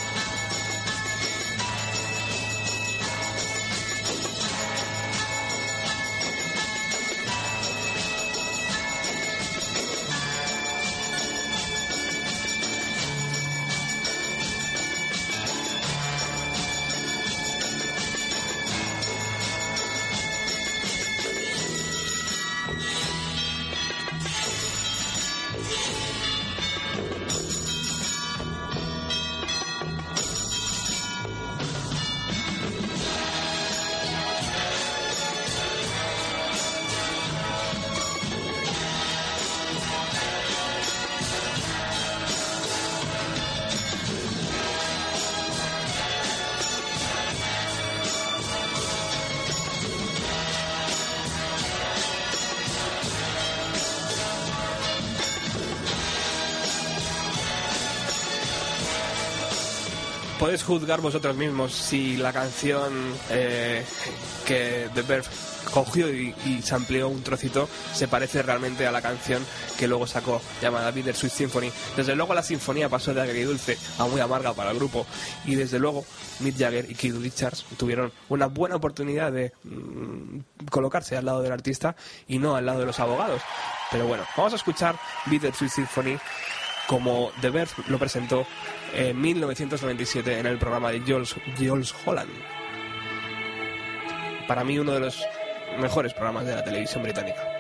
Podéis 60.40 60.64
juzgar 60.64 61.02
vosotros 61.02 61.36
mismos 61.36 61.74
si 61.74 62.18
la 62.18 62.32
canción 62.32 62.94
eh, 63.30 63.84
que 64.46 64.90
The 64.94 65.02
Verve 65.02 65.28
cogió 65.72 66.10
y, 66.14 66.34
se 66.62 66.76
amplió 66.76 67.10
un 67.10 67.24
trocito 67.24 67.68
se 67.94 68.08
parece 68.08 68.42
realmente 68.42 68.88
a 68.88 68.92
la 68.92 69.02
canción 69.02 69.44
que 69.78 69.88
luego 69.88 70.08
sacó 70.08 70.42
llamada 70.62 70.92
Sweet 70.92 71.34
Symphony. 71.34 71.72
Desde 71.96 72.16
luego 72.16 72.34
la 72.34 72.44
sinfonía 72.44 72.90
pasó 72.90 73.14
de 73.14 73.22
agridulce 73.22 73.78
a 73.98 74.06
muy 74.06 74.22
amarga 74.22 74.54
para 74.54 74.72
el 74.72 74.78
grupo 74.78 75.06
y 75.46 75.56
desde 75.56 75.80
luego 75.80 76.06
Mick 76.40 76.58
Jagger 76.58 76.90
y 76.90 76.96
Keith 76.96 77.16
Richards 77.16 77.66
tuvieron 77.78 78.12
una 78.30 78.48
buena 78.48 78.76
oportunidad 78.76 79.32
de 79.32 79.54
mm, 79.64 80.40
colocarse 80.70 81.18
al 81.18 81.26
lado 81.26 81.42
del 81.42 81.52
artista 81.52 81.96
y 82.28 82.40
no 82.40 82.56
al 82.56 82.66
lado 82.66 82.80
de 82.80 82.86
los 82.86 83.00
abogados. 83.00 83.42
Pero 83.92 84.08
bueno, 84.08 84.24
vamos 84.36 84.54
a 84.54 84.58
escuchar 84.58 84.98
Sweet 85.26 85.72
Symphony 85.72 86.18
como 86.88 87.32
The 87.42 87.50
Verve 87.50 87.72
lo 87.88 88.00
presentó 88.00 88.46
en 88.94 89.20
1997 89.20 90.40
en 90.40 90.46
el 90.46 90.58
programa 90.58 90.92
de 90.92 91.02
Jules, 91.02 91.36
Jules 91.58 91.94
Holland. 92.06 92.32
Para 94.48 94.64
mí 94.64 94.80
uno 94.80 94.94
de 94.94 95.02
los 95.02 95.24
mejores 95.80 96.14
programas 96.14 96.46
de 96.46 96.56
la 96.56 96.64
televisión 96.64 97.04
británica. 97.04 97.57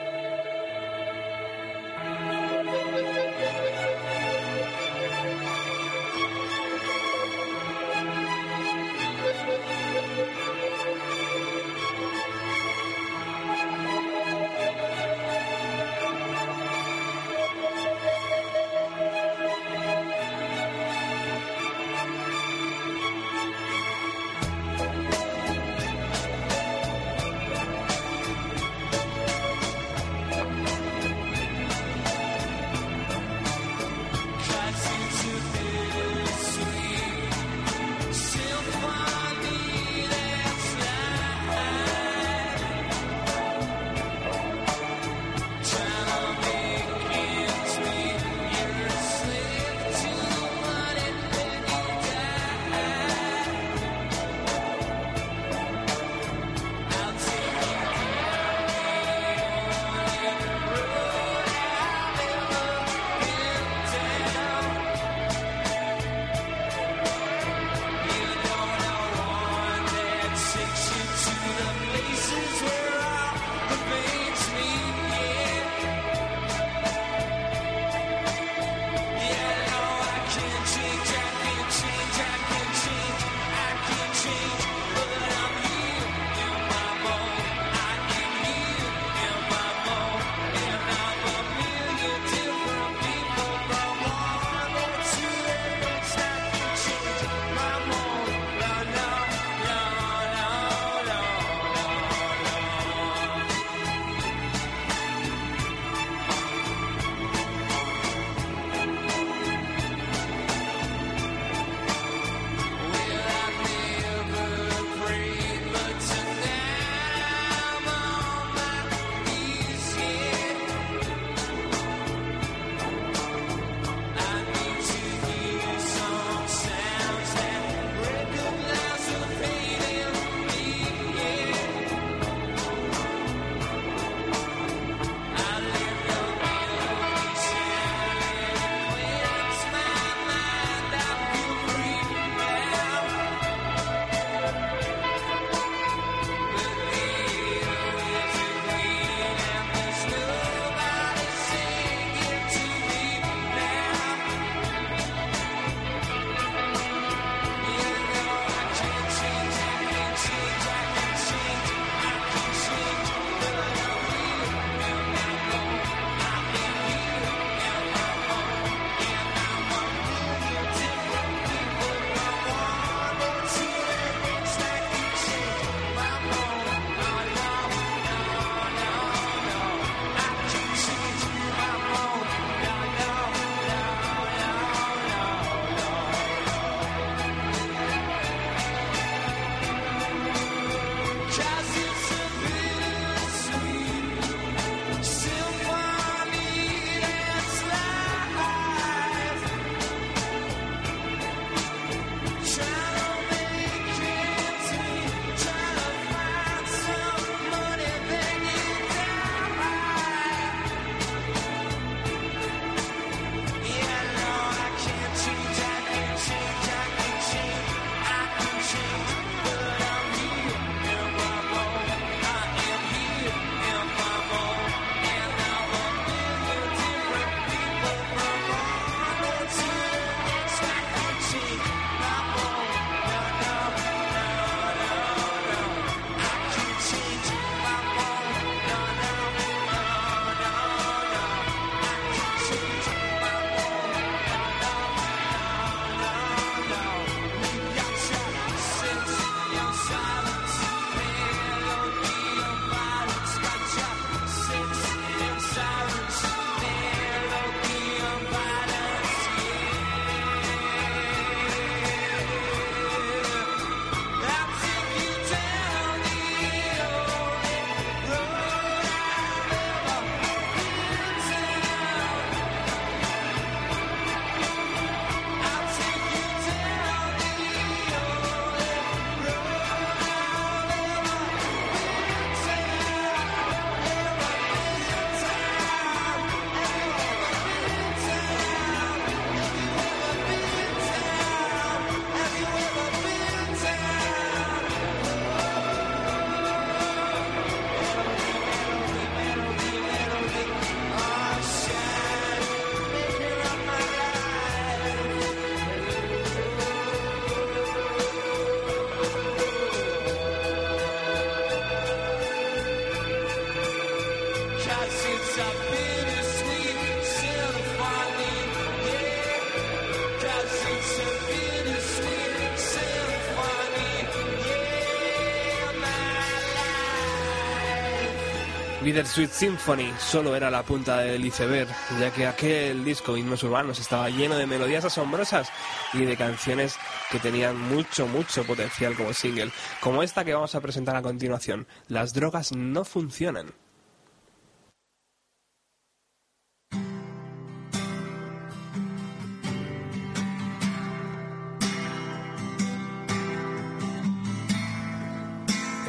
Bittersweet 328.87 329.31
Symphony 329.31 329.93
solo 329.99 330.33
era 330.33 330.49
la 330.49 330.63
punta 330.63 330.99
del 330.99 331.25
iceberg, 331.25 331.67
ya 331.99 332.09
que 332.09 332.25
aquel 332.25 332.85
disco 332.85 333.17
Himnos 333.17 333.43
Urbanos 333.43 333.79
estaba 333.79 334.09
lleno 334.09 334.37
de 334.37 334.47
melodías 334.47 334.85
asombrosas 334.85 335.49
y 335.91 336.05
de 336.05 336.15
canciones 336.15 336.77
que 337.11 337.19
tenían 337.19 337.59
mucho, 337.59 338.07
mucho 338.07 338.45
potencial 338.45 338.95
como 338.95 339.11
single, 339.11 339.51
como 339.81 340.03
esta 340.03 340.23
que 340.23 340.33
vamos 340.33 340.55
a 340.55 340.61
presentar 340.61 340.95
a 340.95 341.01
continuación, 341.01 341.67
Las 341.89 342.13
drogas 342.13 342.53
no 342.53 342.85
funcionan. 342.85 343.47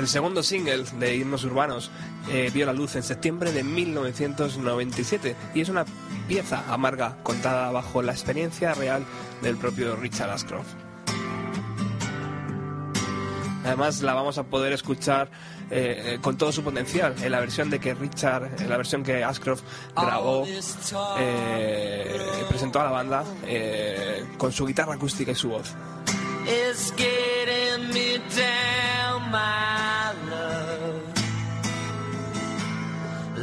El 0.09 0.13
segundo 0.13 0.43
single 0.43 0.85
de 0.99 1.17
Himnos 1.17 1.45
Urbanos 1.45 1.91
eh, 2.31 2.51
vio 2.55 2.65
la 2.65 2.73
luz 2.73 2.97
en 2.97 3.03
septiembre 3.03 3.53
de 3.53 3.63
1997 3.63 5.37
y 5.55 5.61
es 5.61 5.69
una 5.69 5.85
pieza 6.27 6.65
amarga 6.73 7.19
contada 7.23 7.71
bajo 7.71 8.01
la 8.01 8.13
experiencia 8.13 8.73
real 8.73 9.05
del 9.43 9.59
propio 9.59 9.97
Richard 9.97 10.31
Ashcroft. 10.31 10.71
Además 13.67 14.01
la 14.01 14.15
vamos 14.15 14.39
a 14.39 14.45
poder 14.45 14.73
escuchar 14.73 15.31
eh, 15.71 16.15
eh, 16.15 16.19
con 16.23 16.39
todo 16.39 16.53
su 16.53 16.65
potencial 16.65 17.15
en 17.23 17.31
la 17.31 17.41
versión 17.41 17.69
de 17.69 17.79
que 17.79 17.93
Richard, 17.93 18.63
en 18.63 18.71
la 18.71 18.79
versión 18.79 19.03
que 19.03 19.23
Ashcroft 19.23 19.63
grabó, 19.95 20.47
eh, 21.19 22.19
presentó 22.49 22.81
a 22.81 22.85
la 22.85 22.91
banda 22.93 23.25
con 24.39 24.53
su 24.53 24.65
guitarra 24.65 24.95
acústica 24.95 25.33
y 25.33 25.35
su 25.35 25.51
voz. 25.51 25.75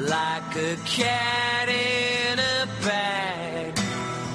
Like 0.08 0.56
a 0.56 0.78
cat 0.86 1.68
in 1.68 2.38
a 2.38 2.68
bag, 2.86 3.74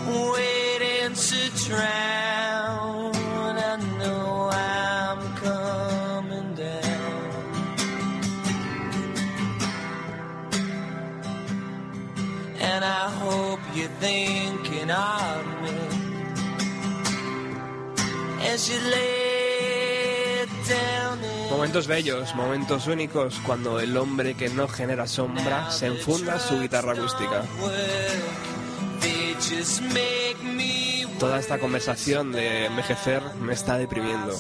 waiting 0.09 1.15
to 1.15 1.51
drown. 1.65 3.15
I 3.15 3.77
know 3.99 4.51
I'm 4.53 5.21
coming 5.37 6.55
down. 6.55 6.91
And 12.59 12.85
I 12.85 13.09
hope 13.23 13.61
you're 13.73 13.97
thinking 14.01 14.91
of 14.91 15.47
me 15.63 15.79
as 18.43 18.69
you 18.69 18.81
lay 18.91 20.47
down 20.69 21.00
Momentos 21.51 21.89
bellos, 21.89 22.35
momentos 22.35 22.87
únicos 22.87 23.41
cuando 23.45 23.81
el 23.81 23.97
hombre 23.97 24.35
que 24.35 24.49
no 24.49 24.69
genera 24.69 25.07
sombra 25.07 25.71
se 25.71 25.87
enfunda 25.87 26.39
su 26.39 26.61
guitarra 26.61 26.93
acústica. 26.93 27.43
Toda 31.19 31.39
esta 31.39 31.59
conversación 31.59 32.33
de 32.33 32.67
envejecer 32.67 33.23
me 33.41 33.53
está 33.53 33.77
deprimiendo. 33.79 34.35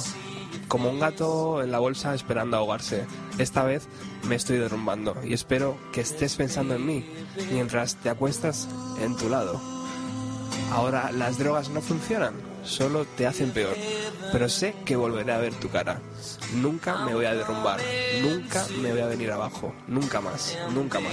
Como 0.68 0.88
un 0.88 1.00
gato 1.00 1.62
en 1.62 1.72
la 1.72 1.80
bolsa 1.80 2.14
esperando 2.14 2.56
ahogarse. 2.56 3.06
Esta 3.38 3.64
vez 3.64 3.88
me 4.28 4.36
estoy 4.36 4.58
derrumbando 4.58 5.16
y 5.24 5.34
espero 5.34 5.76
que 5.92 6.02
estés 6.02 6.36
pensando 6.36 6.74
en 6.74 6.86
mí 6.86 7.04
mientras 7.50 7.96
te 7.96 8.08
acuestas 8.08 8.68
en 9.02 9.16
tu 9.16 9.28
lado. 9.28 9.60
Ahora 10.72 11.10
las 11.10 11.38
drogas 11.38 11.70
no 11.70 11.80
funcionan, 11.80 12.34
solo 12.64 13.04
te 13.04 13.26
hacen 13.26 13.50
peor. 13.50 13.76
Pero 14.32 14.48
sé 14.48 14.74
que 14.84 14.96
volveré 14.96 15.32
a 15.32 15.38
ver 15.38 15.54
tu 15.54 15.68
cara. 15.68 16.00
Nunca 16.54 17.04
me 17.04 17.14
voy 17.14 17.26
a 17.26 17.34
derrumbar, 17.34 17.80
nunca 18.22 18.66
me 18.80 18.90
voy 18.92 19.00
a 19.00 19.06
venir 19.06 19.30
abajo, 19.30 19.72
nunca 19.86 20.20
más, 20.20 20.56
nunca 20.74 21.00
más. 21.00 21.12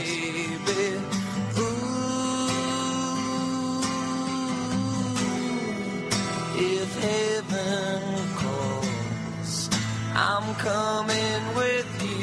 I'm 10.19 10.55
coming 10.55 11.55
with 11.55 11.85
you. 12.01 12.17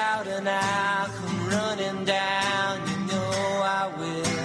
Shout 0.00 0.26
and 0.26 0.48
I'll 0.48 1.08
come 1.18 1.38
running 1.54 2.04
down. 2.04 2.72
You 2.90 2.98
know 3.10 3.32
I 3.80 3.84
will. 4.00 4.38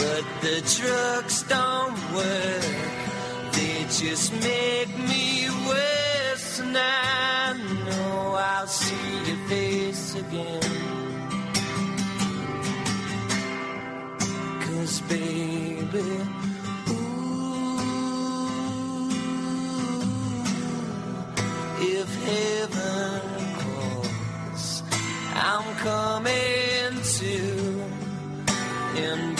But 0.00 0.24
the 0.46 0.56
drugs 0.76 1.36
don't 1.54 1.98
work. 2.18 2.64
They 3.56 3.78
just 4.02 4.28
make 4.50 4.92
me 5.10 5.24
worse. 5.68 6.50
And 6.64 6.76
I 6.76 7.54
know 7.86 8.34
I'll 8.50 8.72
see 8.82 9.10
your 9.28 9.40
face 9.48 10.14
again. 10.22 10.70
Cause 14.64 15.00
baby, 15.12 16.10
if 21.84 22.10
heaven 22.24 23.20
calls, 23.58 24.82
I'm 25.34 25.74
coming 25.76 27.02
to. 27.18 27.90
And 28.96 29.31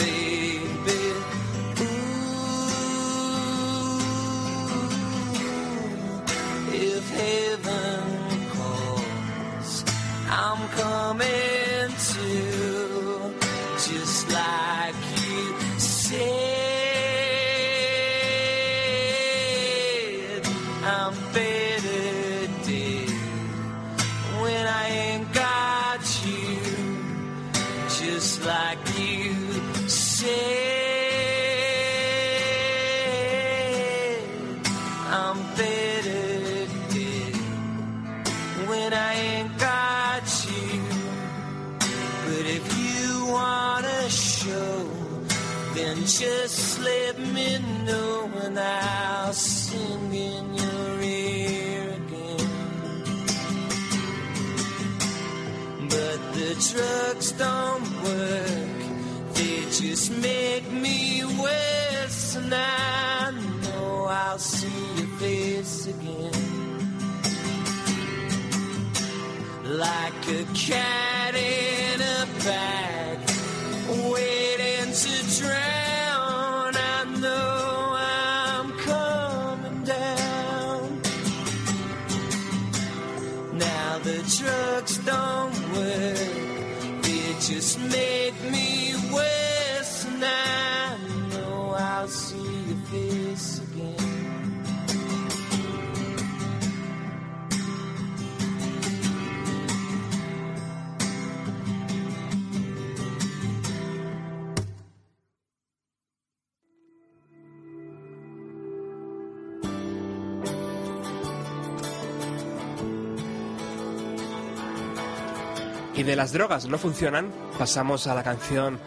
De 116.05 116.17
las 116.17 116.33
drogas 116.33 116.67
no 116.67 116.77
funcionan, 116.77 117.31
pasamos 117.57 118.07
a 118.07 118.13
la 118.13 118.23
canción 118.23 118.77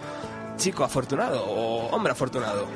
Chico 0.59 0.85
Afortunado 0.85 1.47
o 1.47 1.87
Hombre 1.87 2.13
Afortunado. 2.13 2.67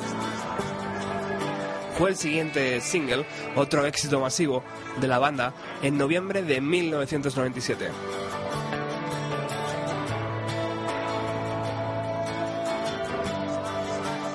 Fue 1.99 2.09
el 2.09 2.17
siguiente 2.17 2.81
single, 2.81 3.27
otro 3.55 3.85
éxito 3.85 4.19
masivo 4.19 4.65
de 4.99 5.09
la 5.09 5.19
banda, 5.19 5.53
en 5.83 5.99
noviembre 5.99 6.43
de 6.43 6.59
1997. 6.63 7.91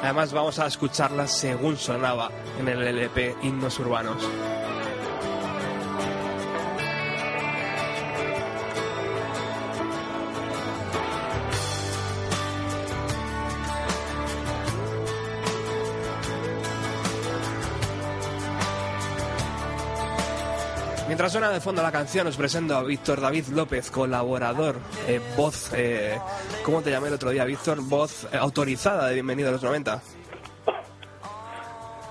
Además 0.04 0.32
vamos 0.32 0.60
a 0.60 0.68
escucharla 0.68 1.28
según 1.28 1.78
sonaba 1.78 2.30
en 2.60 2.68
el 2.68 2.84
LP 2.84 3.36
Himnos 3.42 3.80
Urbanos. 3.80 4.22
Mientras 21.16 21.32
suena 21.32 21.50
de 21.50 21.62
fondo 21.62 21.82
la 21.82 21.94
canción, 21.94 22.28
os 22.28 22.36
presento 22.36 22.76
a 22.76 22.84
Víctor 22.84 23.22
David 23.22 23.48
López, 23.48 23.90
colaborador, 23.90 24.76
eh, 25.08 25.22
voz, 25.38 25.70
eh, 25.72 26.20
¿cómo 26.66 26.82
te 26.82 26.92
llamé 26.92 27.08
el 27.08 27.14
otro 27.14 27.30
día, 27.30 27.46
Víctor? 27.46 27.80
Voz 27.80 28.26
eh, 28.34 28.38
autorizada 28.38 29.08
de 29.08 29.14
Bienvenido 29.14 29.48
a 29.48 29.54
los 29.54 29.64
90. 29.64 30.02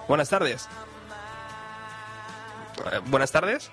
Buenas 0.09 0.31
tardes. 0.31 0.67
Eh, 2.91 3.01
Buenas 3.05 3.31
tardes. 3.31 3.71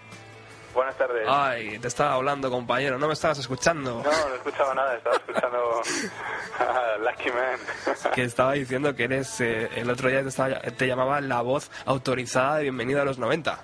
Buenas 0.74 0.98
tardes. 0.98 1.26
Ay, 1.30 1.80
te 1.80 1.88
estaba 1.88 2.16
hablando, 2.16 2.50
compañero, 2.52 3.00
no 3.00 3.08
me 3.08 3.14
estabas 3.14 3.38
escuchando. 3.40 4.04
No, 4.04 4.28
no 4.30 4.36
escuchaba 4.36 4.74
nada, 4.74 4.98
estaba 4.98 5.16
escuchando 5.16 5.82
a 6.60 6.98
Lucky 7.10 7.30
Man. 7.32 8.12
Que 8.14 8.24
estaba 8.26 8.52
diciendo 8.52 8.94
que 8.98 9.06
eres, 9.06 9.40
eh, 9.40 9.70
el 9.78 9.90
otro 9.90 10.10
día 10.10 10.24
te, 10.24 10.28
estaba- 10.28 10.60
te 10.60 10.88
llamaba 10.88 11.22
la 11.22 11.40
voz 11.42 11.72
autorizada 11.86 12.58
de 12.58 12.64
Bienvenido 12.64 13.02
a 13.02 13.06
los 13.06 13.18
90. 13.18 13.60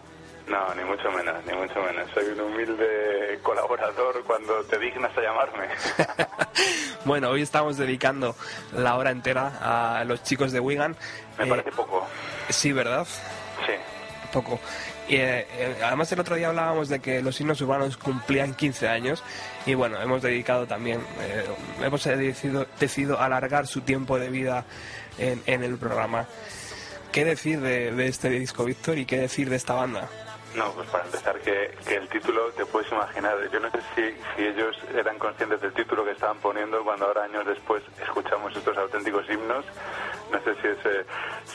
No, 0.48 0.74
ni 0.76 0.84
mucho 0.86 1.12
menos, 1.12 1.36
ni 1.46 1.54
mucho 1.54 1.82
menos. 1.82 2.10
Soy 2.14 2.26
un 2.28 2.40
humilde 2.40 3.40
colaborador 3.44 4.24
cuando 4.24 4.64
te 4.64 4.80
dignas 4.80 5.16
a 5.18 5.22
llamarme. 5.22 5.68
Bueno, 7.06 7.30
hoy 7.30 7.42
estamos 7.42 7.78
dedicando 7.78 8.36
la 8.74 8.96
hora 8.98 9.12
entera 9.12 10.00
a 10.00 10.04
los 10.04 10.24
chicos 10.24 10.52
de 10.52 10.60
Wigan. 10.60 10.94
Me 11.38 11.46
Eh, 11.46 11.48
parece 11.50 11.72
poco. 11.72 12.06
Sí, 12.50 12.74
¿verdad? 12.74 13.06
Sí. 13.66 13.72
Poco. 14.34 14.60
Y, 15.08 15.16
eh, 15.16 15.48
eh, 15.58 15.78
además 15.86 16.12
el 16.12 16.20
otro 16.20 16.36
día 16.36 16.50
hablábamos 16.50 16.90
de 16.90 17.00
que 17.00 17.22
los 17.22 17.40
himnos 17.40 17.62
urbanos 17.62 17.96
cumplían 17.96 18.56
15 18.56 18.90
años 18.90 19.24
y 19.66 19.74
bueno, 19.74 20.02
hemos 20.02 20.22
dedicado 20.22 20.68
también, 20.68 21.00
eh, 21.22 21.46
hemos 21.82 22.04
decidido, 22.04 22.68
decidido 22.78 23.22
alargar 23.22 23.68
su 23.68 23.82
tiempo 23.82 24.20
de 24.20 24.30
vida 24.30 24.66
en, 25.18 25.42
en 25.46 25.64
el 25.64 25.78
programa. 25.78 26.26
¿Qué 27.14 27.24
decir 27.24 27.62
de, 27.62 27.94
de 27.94 28.08
este 28.08 28.30
disco, 28.32 28.66
Víctor, 28.66 28.98
y 28.98 29.06
qué 29.06 29.18
decir 29.20 29.50
de 29.50 29.56
esta 29.56 29.76
banda? 29.76 30.10
No, 30.58 30.72
pues 30.72 30.90
para 30.90 31.06
empezar, 31.06 31.40
que, 31.40 31.78
el 31.96 32.10
título 32.10 32.50
te 32.54 32.66
puedes 32.66 32.92
imaginar. 32.92 33.38
Yo 33.52 33.60
no 33.60 33.70
sé 33.70 33.80
si, 33.96 34.18
si 34.36 34.44
ellos 34.48 34.76
eran 34.96 35.20
conscientes 35.20 35.62
del 35.62 35.72
título 35.74 36.04
que 36.04 36.12
estaban 36.12 36.40
poniendo 36.40 36.84
cuando 36.84 37.06
ahora, 37.06 37.26
años 37.26 37.46
después, 37.46 37.84
escuchamos 38.02 38.56
estos 38.56 38.76
auténticos 38.76 39.30
himnos. 39.30 39.64
No 40.32 40.40
sé 40.42 40.56
si 40.56 40.68
es, 40.68 40.86
eh, 40.86 41.06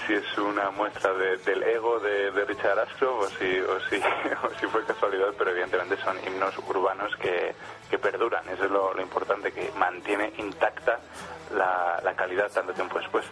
si 0.07 0.15
es 0.15 0.39
una 0.39 0.71
muestra 0.71 1.13
de- 1.15 1.37
del 1.39 1.63
ego 1.65 1.99
de, 1.99 2.31
de 2.31 2.45
Richard 2.45 2.79
Ashcroft 2.79 3.25
o 3.25 3.29
si, 3.39 3.59
o, 3.61 3.81
si, 3.91 3.97
o 4.47 4.61
si 4.61 4.67
fue 4.69 4.85
casualidad, 4.85 5.35
pero 5.37 5.51
evidentemente 5.51 5.97
son 5.97 6.17
himnos 6.25 6.57
urbanos 6.59 7.15
que, 7.17 7.55
que 7.91 7.99
perduran. 7.99 8.49
Eso 8.51 8.65
es 8.67 8.71
lo, 8.71 8.95
lo 8.95 9.03
importante, 9.03 9.51
que 9.53 9.73
mantiene 9.77 10.33
intacta 10.39 11.01
la, 11.55 12.01
la 12.05 12.15
calidad 12.15 12.51
tanto 12.53 12.73
tiempo 12.73 12.99
después. 13.01 13.25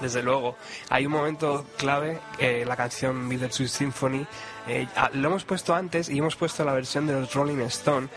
Desde 0.00 0.22
luego, 0.22 0.56
hay 0.90 1.06
un 1.06 1.12
momento 1.12 1.64
clave, 1.78 2.18
eh, 2.38 2.64
la 2.66 2.76
canción 2.76 3.28
Bittersweet 3.28 3.68
Symphony. 3.68 4.26
eh, 4.68 4.86
lo 5.14 5.28
hemos 5.28 5.44
puesto 5.44 5.74
antes 5.74 6.08
y 6.08 6.18
hemos 6.18 6.36
puesto 6.36 6.64
la 6.64 6.72
versión 6.72 7.06
de 7.06 7.14
los 7.14 7.32
Rolling 7.32 7.60
Stone, 7.62 8.08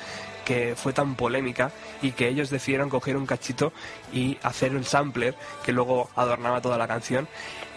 que 0.43 0.75
fue 0.75 0.93
tan 0.93 1.15
polémica 1.15 1.71
y 2.01 2.11
que 2.11 2.27
ellos 2.27 2.49
decidieron 2.49 2.89
coger 2.89 3.15
un 3.15 3.25
cachito 3.25 3.71
y 4.11 4.37
hacer 4.43 4.75
un 4.75 4.83
sampler 4.83 5.35
que 5.63 5.71
luego 5.71 6.09
adornaba 6.15 6.59
toda 6.59 6.77
la 6.77 6.87
canción. 6.87 7.27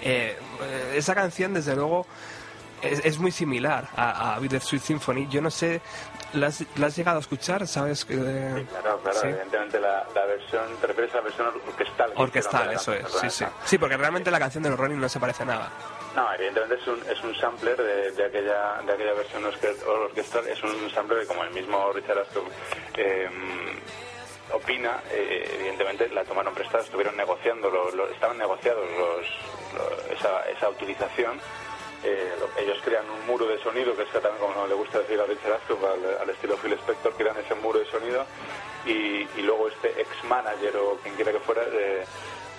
Eh, 0.00 0.36
esa 0.94 1.14
canción, 1.14 1.54
desde 1.54 1.76
luego, 1.76 2.06
es, 2.82 3.18
muy 3.18 3.30
similar 3.30 3.88
a, 3.94 4.34
a 4.34 4.38
Bittersweet 4.40 4.82
Symphony. 4.82 5.28
Yo 5.28 5.40
no 5.40 5.50
sé, 5.50 5.80
¿la 6.34 6.46
has, 6.48 6.64
la 6.78 6.86
has 6.86 6.96
llegado 6.96 7.18
a 7.18 7.20
escuchar? 7.20 7.66
¿Sabes? 7.66 8.04
que 8.04 8.14
Sí, 8.14 8.20
claro, 8.70 8.98
claro. 9.02 9.18
Sí. 9.20 9.26
Evidentemente 9.28 9.80
la, 9.80 10.06
la 10.14 10.24
versión, 10.26 10.62
te 10.80 10.86
refieres 10.86 11.12
a 11.14 11.16
la 11.18 11.22
versión 11.22 11.46
orquestal. 11.68 12.12
que 12.14 12.22
Orquestal, 12.22 12.72
eso 12.72 12.92
es, 12.94 13.06
sí, 13.12 13.30
sí. 13.30 13.44
Sí, 13.64 13.78
porque 13.78 13.96
realmente 13.96 14.30
la 14.30 14.38
canción 14.38 14.62
de 14.62 14.70
los 14.70 14.78
Rolling 14.78 14.98
no 14.98 15.08
se 15.08 15.20
parece 15.20 15.42
a 15.42 15.46
nada. 15.46 15.70
No, 16.14 16.32
evidentemente 16.34 16.74
es 16.74 16.86
un, 16.86 17.00
es 17.10 17.22
un 17.24 17.34
sampler 17.36 17.76
de, 17.76 18.10
de 18.12 18.24
aquella, 18.26 18.82
de 18.84 18.92
aquella 18.92 19.12
versión 19.14 19.44
orque- 19.44 19.82
orquestal, 19.86 20.46
es 20.46 20.62
un 20.62 20.90
sampler 20.90 21.20
que 21.20 21.26
como 21.26 21.42
el 21.44 21.50
mismo 21.52 21.90
Richard 21.92 22.18
Ashcroft 22.18 22.48
eh, 22.98 23.30
opina, 24.52 25.00
eh, 25.10 25.48
evidentemente 25.58 26.08
la 26.10 26.24
tomaron 26.24 26.52
prestada, 26.54 26.82
estuvieron 26.84 27.16
negociando, 27.16 27.70
lo- 27.70 27.90
lo- 27.92 28.08
estaban 28.10 28.36
negociados 28.36 28.84
los, 28.90 29.26
lo- 29.74 30.14
esa, 30.14 30.42
esa 30.50 30.68
utilización. 30.68 31.40
Eh, 32.04 32.34
lo- 32.40 32.60
ellos 32.60 32.78
crean 32.84 33.08
un 33.08 33.24
muro 33.26 33.46
de 33.46 33.58
sonido, 33.62 33.94
que 33.96 34.02
es 34.02 34.10
también 34.10 34.36
como 34.38 34.66
le 34.66 34.74
gusta 34.74 34.98
decir 34.98 35.20
a 35.20 35.24
Richard 35.24 35.52
Ashcroft, 35.52 35.84
al, 35.84 36.18
al 36.22 36.30
estilo 36.30 36.56
Phil 36.56 36.72
Spector, 36.74 37.12
crean 37.14 37.36
ese 37.38 37.54
muro 37.56 37.78
de 37.78 37.86
sonido 37.90 38.24
y, 38.84 39.22
y 39.36 39.42
luego 39.42 39.68
este 39.68 40.00
ex-manager 40.00 40.76
o 40.78 40.96
quien 41.02 41.14
quiera 41.14 41.32
que 41.32 41.40
fuera... 41.40 41.62
eh, 41.72 42.04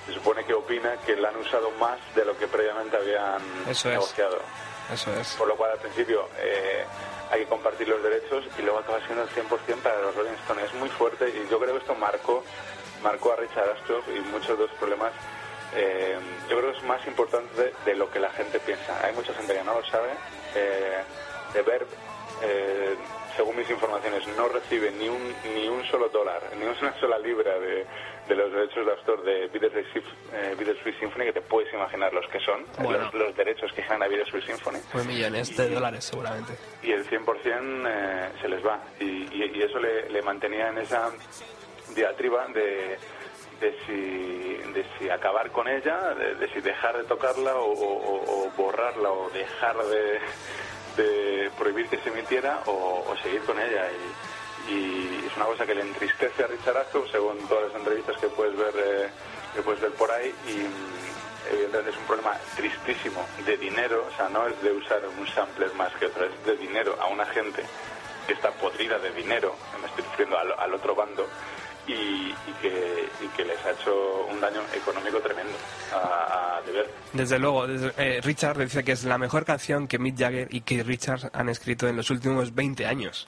se 0.05 0.13
supone 0.13 0.43
que 0.43 0.53
opina 0.53 0.97
que 1.05 1.15
la 1.15 1.29
han 1.29 1.37
usado 1.37 1.71
más 1.79 1.97
de 2.13 2.25
lo 2.25 2.37
que 2.37 2.45
previamente 2.45 2.97
habían 2.97 3.41
Eso 3.69 3.87
es. 3.87 3.93
negociado. 3.95 4.37
Eso 4.93 5.13
es. 5.17 5.29
Por 5.35 5.47
lo 5.47 5.55
cual 5.55 5.71
al 5.71 5.77
principio 5.79 6.27
eh, 6.39 6.83
hay 7.31 7.39
que 7.43 7.47
compartir 7.47 7.87
los 7.87 8.03
derechos 8.03 8.43
y 8.59 8.63
luego 8.63 8.79
acaba 8.79 8.99
siendo 9.05 9.23
el 9.23 9.29
100% 9.29 9.47
para 9.81 10.01
los 10.01 10.13
Rolling 10.13 10.33
Stones. 10.43 10.65
Es 10.65 10.73
muy 10.73 10.89
fuerte 10.89 11.29
y 11.29 11.47
yo 11.49 11.57
creo 11.57 11.71
que 11.71 11.79
esto 11.79 11.95
marcó, 11.95 12.43
marcó 13.01 13.31
a 13.31 13.37
Richard 13.37 13.69
Ashcroft 13.77 14.09
y 14.09 14.19
muchos 14.29 14.57
de 14.57 14.67
los 14.67 14.71
problemas. 14.75 15.13
Eh, 15.75 16.17
yo 16.49 16.57
creo 16.59 16.71
que 16.71 16.77
es 16.77 16.83
más 16.83 17.05
importante 17.07 17.73
de, 17.85 17.95
lo 17.95 18.09
que 18.11 18.19
la 18.19 18.29
gente 18.31 18.59
piensa. 18.59 19.05
Hay 19.05 19.13
mucha 19.13 19.33
gente 19.33 19.53
que 19.53 19.63
no 19.63 19.73
lo 19.79 19.85
sabe. 19.85 20.09
Eh, 20.55 21.01
de 21.53 21.61
Verb, 21.61 21.87
eh, 22.41 22.95
según 23.35 23.55
mis 23.57 23.69
informaciones, 23.69 24.27
no 24.35 24.47
recibe 24.49 24.91
ni 24.91 25.07
un, 25.07 25.33
ni 25.55 25.67
un 25.67 25.83
solo 25.85 26.09
dólar, 26.09 26.41
ni 26.59 26.65
una 26.65 26.93
sola 26.99 27.17
libra 27.19 27.59
de, 27.59 27.85
de 28.27 28.35
los 28.35 28.51
derechos 28.51 28.85
de 28.85 28.91
autor 28.91 29.23
de 29.23 29.47
Bittersweet 29.47 30.03
eh, 30.33 30.95
Symphony, 30.99 31.25
que 31.25 31.33
te 31.33 31.41
puedes 31.41 31.71
imaginar 31.73 32.11
los 32.13 32.27
que 32.29 32.39
son, 32.39 32.65
Bueno. 32.79 33.03
los, 33.05 33.13
los 33.13 33.35
derechos 33.35 33.71
que 33.73 33.83
gana 33.83 34.07
Bittersweet 34.07 34.45
Symphony 34.45 34.79
Pues 34.91 35.05
millones 35.05 35.55
de 35.55 35.69
dólares 35.69 36.03
seguramente. 36.05 36.53
y 36.81 36.91
el 36.91 37.07
100% 37.07 37.87
eh, 37.87 38.29
se 38.41 38.47
les 38.47 38.65
va. 38.65 38.79
Y, 38.99 39.05
y- 39.05 39.51
y 39.55 39.61
eso 39.61 39.77
le, 39.79 40.09
le 40.09 40.21
mantenía 40.23 40.69
en 40.69 40.79
esa 40.79 41.11
diatriba 41.95 42.47
de, 42.47 42.97
de, 43.63 43.73
si, 43.85 44.71
de 44.73 44.85
si 44.97 45.09
acabar 45.09 45.49
con 45.51 45.67
ella, 45.69 46.13
de, 46.13 46.47
si 46.49 46.59
dejar 46.59 46.97
de 46.97 47.05
tocarla 47.05 47.53
o, 47.55 48.51
borrarla 48.57 49.09
o 49.09 49.29
dejar 49.29 49.77
de, 50.97 51.49
prohibir 51.57 51.87
que 51.87 51.97
se 51.97 52.09
emitiera 52.09 52.59
o, 52.65 53.15
seguir 53.23 53.41
con 53.43 53.57
ella. 53.59 53.89
Y, 54.69 55.23
es 55.25 55.35
una 55.37 55.45
cosa 55.45 55.65
que 55.65 55.75
le 55.75 55.81
entristece 55.81 56.43
a 56.43 56.47
Richard 56.47 56.77
Ashcroft 56.77 57.11
según 57.11 57.37
todas 57.47 57.71
las 57.71 57.75
entrevistas 57.75 58.17
que 58.17 58.27
puedes 58.27 58.55
ver, 58.55 58.73
eh, 58.77 59.09
que 59.55 59.61
puedes 59.61 59.81
ver 59.81 59.91
por 59.93 60.11
ahí. 60.11 60.33
Y, 60.47 60.67
evidentemente 61.51 61.91
es 61.91 61.97
un 61.97 62.05
problema 62.05 62.37
tristísimo 62.55 63.25
de 63.45 63.57
dinero, 63.57 64.07
o 64.09 64.15
sea, 64.15 64.29
no 64.29 64.47
es 64.47 64.61
de 64.61 64.71
usar 64.71 65.01
un 65.05 65.27
sampler 65.27 65.73
más 65.73 65.93
que 65.95 66.05
otro, 66.05 66.25
es 66.25 66.45
de 66.45 66.55
dinero 66.55 66.97
a 67.01 67.07
una 67.07 67.25
gente 67.25 67.61
que 68.25 68.31
está 68.31 68.49
podrida 68.51 68.97
de 68.99 69.11
dinero, 69.11 69.53
me 69.81 69.87
estoy 69.87 70.05
refiriendo 70.05 70.37
al 70.37 70.73
otro 70.73 70.95
bando, 70.95 71.27
y, 71.87 71.91
y 71.91 72.53
que, 72.61 73.05
y 73.21 73.27
que 73.35 73.45
les 73.45 73.63
ha 73.65 73.71
hecho 73.71 74.25
un 74.31 74.39
daño 74.39 74.61
económico 74.75 75.19
tremendo 75.19 75.53
a, 75.93 76.57
a 76.57 76.61
De 76.61 76.71
Ver. 76.71 76.89
Desde 77.13 77.39
luego, 77.39 77.67
desde- 77.67 77.93
eh, 77.97 78.21
Richard 78.21 78.57
dice 78.57 78.83
que 78.83 78.93
es 78.93 79.03
la 79.05 79.17
mejor 79.17 79.45
canción 79.45 79.87
que 79.87 79.99
Mick 79.99 80.17
Jagger 80.17 80.47
y 80.51 80.61
que 80.61 80.83
Richard 80.83 81.29
han 81.33 81.49
escrito 81.49 81.87
en 81.87 81.95
los 81.97 82.09
últimos 82.09 82.53
20 82.55 82.85
años. 82.85 83.27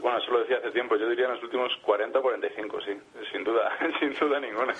Bueno, 0.00 0.18
eso 0.18 0.30
lo 0.32 0.40
decía 0.40 0.58
hace 0.58 0.70
tiempo, 0.70 0.96
yo 0.96 1.08
diría 1.08 1.26
en 1.26 1.32
los 1.34 1.42
últimos 1.42 1.70
40 1.82 2.18
o 2.18 2.22
45, 2.22 2.80
sí, 2.82 2.92
sin 3.44 3.52
duda, 3.52 3.70
sin 4.00 4.14
duda 4.14 4.40
ninguna. 4.40 4.74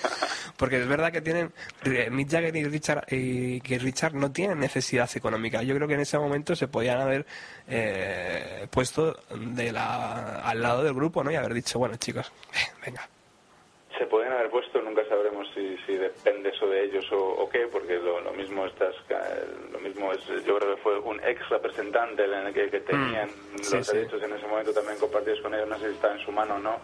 Porque 0.57 0.77
es 0.77 0.87
verdad 0.87 1.11
que 1.11 1.21
tienen 1.21 1.51
eh, 1.85 2.09
Mick 2.09 2.29
Jagger 2.29 2.55
y 2.55 2.63
Richard 2.65 3.05
y 3.09 3.61
que 3.61 3.77
Richard 3.77 4.13
no 4.13 4.31
tienen 4.31 4.59
necesidad 4.59 5.09
económica. 5.15 5.61
Yo 5.61 5.75
creo 5.75 5.87
que 5.87 5.93
en 5.93 6.01
ese 6.01 6.17
momento 6.17 6.55
se 6.55 6.67
podían 6.67 6.99
haber 6.99 7.25
eh, 7.67 8.67
puesto 8.71 9.15
de 9.35 9.71
la, 9.71 10.41
al 10.41 10.61
lado 10.61 10.83
del 10.83 10.93
grupo, 10.93 11.23
¿no? 11.23 11.31
Y 11.31 11.35
haber 11.35 11.53
dicho, 11.53 11.79
bueno, 11.79 11.95
chicos, 11.97 12.31
eh, 12.53 12.71
venga. 12.85 13.07
se 13.97 14.05
pueden 14.05 14.31
haber 14.31 14.49
puesto, 14.49 14.81
nunca 14.81 15.03
sabremos 15.07 15.47
si, 15.53 15.77
si 15.85 15.93
depende 15.93 16.49
eso 16.49 16.67
de 16.67 16.85
ellos 16.85 17.05
o, 17.11 17.47
qué, 17.49 17.67
porque 17.71 17.95
lo, 17.95 18.31
mismo 18.33 18.65
estás, 18.65 18.95
lo 19.71 19.79
mismo 19.79 20.11
es, 20.11 20.25
yo 20.43 20.57
creo 20.57 20.75
que 20.75 20.81
fue 20.81 20.99
un 20.99 21.19
ex 21.23 21.47
representante 21.49 22.25
en 22.25 22.47
el 22.47 22.53
que, 22.53 22.69
que 22.69 22.79
tenían 22.81 23.29
mm. 23.29 23.75
los 23.75 23.91
derechos 23.91 24.23
en 24.23 24.33
ese 24.33 24.47
momento 24.47 24.73
también 24.73 24.97
compartidos 24.97 25.41
con 25.41 25.53
ellos, 25.53 25.69
no 25.69 25.77
sé 25.77 25.89
si 25.89 25.95
está 25.95 26.13
en 26.13 26.19
su 26.25 26.31
mano 26.31 26.55
o 26.55 26.59
no, 26.59 26.79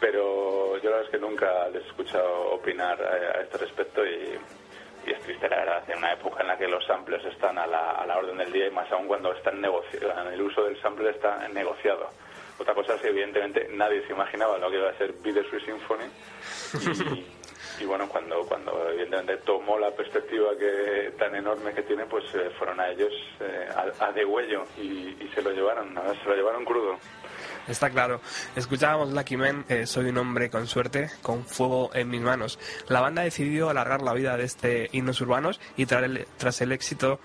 pero 0.00 0.76
yo 0.78 0.90
la 0.90 0.96
verdad 0.96 1.04
es 1.04 1.10
que 1.10 1.18
nunca 1.18 1.68
les 1.68 1.84
he 1.84 1.88
escuchado 1.88 2.52
opinar 2.52 3.00
a, 3.02 3.40
este 3.40 3.58
respecto 3.58 4.04
y, 4.06 4.38
es 5.06 5.20
triste 5.20 5.48
la 5.48 5.56
verdad, 5.56 5.84
en 5.88 5.98
una 5.98 6.12
época 6.12 6.42
en 6.42 6.48
la 6.48 6.58
que 6.58 6.68
los 6.68 6.84
samples 6.84 7.24
están 7.24 7.56
a 7.56 7.66
la, 7.66 7.92
a 7.92 8.06
la 8.06 8.18
orden 8.18 8.36
del 8.36 8.52
día 8.52 8.66
y 8.66 8.70
más 8.70 8.90
aún 8.92 9.06
cuando 9.06 9.32
están 9.32 9.64
el 9.64 10.42
uso 10.42 10.64
del 10.64 10.80
sample 10.82 11.10
está 11.10 11.48
negociado. 11.48 12.10
Otra 12.58 12.74
cosa 12.74 12.94
es 12.94 13.00
que 13.00 13.08
evidentemente 13.08 13.68
nadie 13.70 14.04
se 14.06 14.12
imaginaba 14.12 14.58
lo 14.58 14.70
que 14.70 14.76
iba 14.76 14.90
a 14.90 14.98
ser 14.98 15.12
Bittersweet 15.12 15.64
Symphony 15.64 16.10
y, 17.80 17.84
bueno, 17.84 18.08
cuando, 18.08 18.44
cuando 18.46 18.90
evidentemente 18.90 19.38
tomó 19.38 19.78
la 19.78 19.92
perspectiva 19.92 20.50
que 20.58 21.12
tan 21.18 21.34
enorme 21.34 21.72
que 21.72 21.82
tiene, 21.82 22.04
pues 22.06 22.24
eh, 22.34 22.50
fueron 22.58 22.80
a 22.80 22.90
ellos 22.90 23.12
eh, 23.40 23.68
a, 23.74 24.06
a, 24.06 24.12
de 24.12 24.24
huello 24.24 24.64
y, 24.76 25.16
y 25.20 25.30
se 25.32 25.40
lo 25.40 25.52
llevaron, 25.52 25.94
se 26.22 26.28
lo 26.28 26.34
llevaron 26.34 26.64
crudo. 26.64 26.98
Está 27.68 27.90
claro. 27.90 28.20
Escuchábamos 28.56 29.12
Lucky 29.12 29.36
Men, 29.36 29.64
eh, 29.68 29.86
Soy 29.86 30.06
un 30.06 30.18
hombre 30.18 30.50
con 30.50 30.66
suerte, 30.66 31.10
con 31.22 31.44
fuego 31.44 31.90
en 31.94 32.08
mis 32.08 32.20
manos. 32.20 32.58
La 32.88 33.00
banda 33.00 33.22
decidió 33.22 33.70
alargar 33.70 34.02
la 34.02 34.12
vida 34.12 34.36
de 34.36 34.44
este 34.44 34.88
himnos 34.92 35.20
urbanos 35.20 35.60
y 35.76 35.86
tras 35.86 36.60
el, 36.60 36.72
éxito 36.72 37.20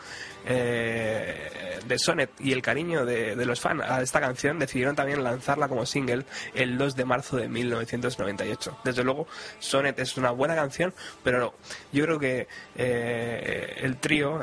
eh, 0.45 1.80
de 1.86 1.99
Sonnet 1.99 2.32
y 2.39 2.51
el 2.51 2.61
cariño 2.61 3.05
de, 3.05 3.36
los 3.45 3.59
fans 3.59 3.84
a 3.84 4.01
esta 4.01 4.20
canción, 4.20 4.59
decidieron 4.59 4.95
también 4.95 5.24
lanzarla 5.24 5.68
como 5.68 5.86
single 5.86 6.26
el 6.53 6.78
2 6.78 6.95
de 6.95 7.05
marzo 7.05 7.38
de 7.38 7.47
1998. 7.47 8.80
Desde 8.84 9.03
luego, 9.03 9.28
Sonnet 9.59 9.99
es 9.99 10.18
una 10.18 10.32
buena 10.32 10.55
canción, 10.55 10.93
pero 11.24 11.53
yo 11.91 12.05
creo 12.05 12.20
que 12.20 12.47
eh, 12.76 13.76
el 13.82 13.97
trío, 13.97 14.41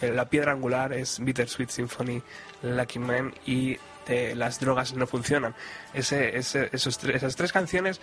la 0.00 0.28
piedra 0.28 0.52
angular 0.52 0.92
es 0.92 1.18
Bittersweet 1.20 1.70
Symphony, 1.70 2.22
Lucky 2.62 2.98
Men 2.98 3.34
y 3.46 3.78
las 4.34 4.60
drogas 4.60 4.94
no 4.94 5.06
funcionan. 5.06 5.54
Ese, 5.94 6.36
esos, 6.36 7.04
esas 7.04 7.36
tres 7.36 7.52
canciones, 7.52 8.00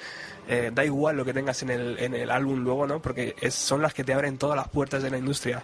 eh, 0.48 0.72
da 0.74 0.86
igual 0.86 1.18
lo 1.18 1.26
que 1.26 1.34
tengas 1.34 1.62
en 1.64 1.70
el, 1.70 2.00
en 2.00 2.14
el 2.16 2.30
álbum 2.30 2.64
luego, 2.64 2.88
¿no? 2.88 3.02
Porque 3.02 3.36
son 3.50 3.82
las 3.82 3.94
que 3.94 4.04
te 4.04 4.14
abren 4.14 4.38
todas 4.38 4.56
las 4.56 4.68
puertas 4.70 5.04
de 5.04 5.10
la 5.10 5.18
industria. 5.18 5.64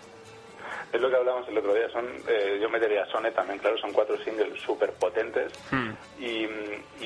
Es 0.94 1.02
lo 1.02 1.10
que 1.10 1.16
hablamos 1.16 1.48
el 1.48 1.58
otro 1.58 1.74
día. 1.74 1.90
Son, 1.90 2.06
eh, 2.28 2.60
yo 2.62 2.70
metería 2.70 3.04
Sonet 3.08 3.34
también, 3.34 3.58
claro, 3.58 3.76
son 3.80 3.92
cuatro 3.92 4.16
singles 4.24 4.62
súper 4.62 4.94
potentes. 4.94 5.52
Hmm. 5.72 5.92
Y, 6.20 6.48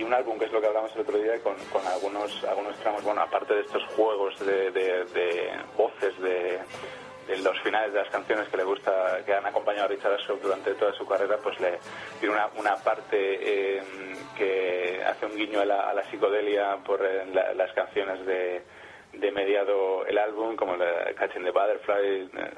un 0.04 0.14
álbum 0.14 0.40
que 0.40 0.46
es 0.46 0.52
lo 0.54 0.62
que 0.62 0.68
hablamos 0.68 0.94
el 0.96 1.02
otro 1.02 1.18
día 1.18 1.38
con, 1.44 1.56
con 1.72 1.86
algunos, 1.86 2.44
algunos 2.46 2.78
tramos, 2.78 3.04
bueno, 3.04 3.22
aparte 3.22 3.54
de 3.54 3.62
estos 3.62 3.84
juegos 3.96 4.40
de, 4.40 4.72
de 4.72 5.52
voces, 5.76 6.18
de 6.22 6.60
los 7.36 7.60
finales 7.62 7.94
de 7.94 8.00
las 8.00 8.10
canciones 8.10 8.48
que 8.50 8.58
le 8.58 8.64
gusta, 8.64 9.20
que 9.26 9.34
han 9.34 9.46
acompañado 9.46 9.86
a 9.86 9.88
Richard 9.90 10.14
Ashcroft 10.14 10.42
durante 10.42 10.74
toda 10.76 10.94
su 10.94 11.06
carrera, 11.06 11.38
pues 11.42 11.60
le 11.60 11.80
tiene 12.20 12.36
una, 12.36 12.48
una 12.56 12.76
parte 12.78 13.18
eh, 13.18 13.82
que 14.38 15.04
hace 15.06 15.26
un 15.26 15.36
guiño 15.36 15.60
a 15.62 15.66
la, 15.66 16.04
psicodelia 16.10 16.78
por 16.86 17.06
eh, 17.06 17.26
las 17.56 17.74
canciones 17.74 18.26
de, 18.26 18.64
de 19.14 19.32
mediado 19.32 20.06
el 20.06 20.18
álbum, 20.18 20.56
como 20.56 20.76
la 20.78 21.14
Catching 21.16 21.44
the 21.44 21.52
Butterfly, 21.52 22.30
eh, 22.34 22.52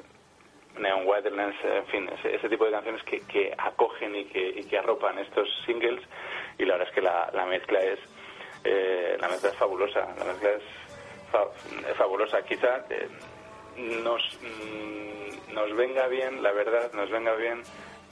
Neon 0.78 1.06
Wetlands, 1.06 1.56
en 1.64 1.86
fin, 1.86 2.10
ese, 2.22 2.48
tipo 2.48 2.64
de 2.64 2.70
canciones 2.70 3.02
que, 3.02 3.20
que 3.22 3.52
acogen 3.58 4.14
y 4.14 4.24
que, 4.26 4.48
y 4.48 4.64
que 4.64 4.78
arropan 4.78 5.18
estos 5.18 5.48
singles 5.66 6.00
y 6.58 6.64
la 6.64 6.74
verdad 6.74 6.88
es 6.88 6.94
que 6.94 7.02
la, 7.02 7.30
la 7.32 7.44
mezcla 7.46 7.80
es 7.80 7.98
la 9.18 9.28
mezcla 9.28 9.48
es 9.50 9.56
fabulosa, 9.56 10.00
la 10.18 10.24
mezcla 10.24 10.50
es, 10.50 11.96
fabulosa. 11.96 12.42
Quizá 12.42 12.84
nos, 14.02 14.22
mm, 14.40 15.54
nos 15.54 15.76
venga 15.76 16.06
bien, 16.08 16.42
la 16.42 16.52
verdad, 16.52 16.92
nos 16.92 17.10
venga 17.10 17.34
bien 17.34 17.62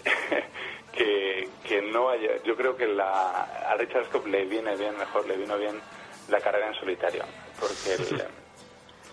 que, 0.93 1.49
que 1.67 1.83
no 1.83 2.11
haya. 2.11 2.43
Yo 2.45 2.57
creo 2.57 2.77
que 2.77 2.87
la, 2.87 3.43
a 3.43 3.75
Richard 3.77 4.07
Scott 4.07 4.27
le 4.27 4.45
viene 4.47 4.77
bien, 4.77 4.97
mejor, 4.97 5.27
le 5.27 5.37
vino 5.37 5.57
bien 5.59 5.81
la 6.29 6.41
carrera 6.41 6.69
en 6.69 6.75
solitario, 6.75 7.25
porque 7.59 7.97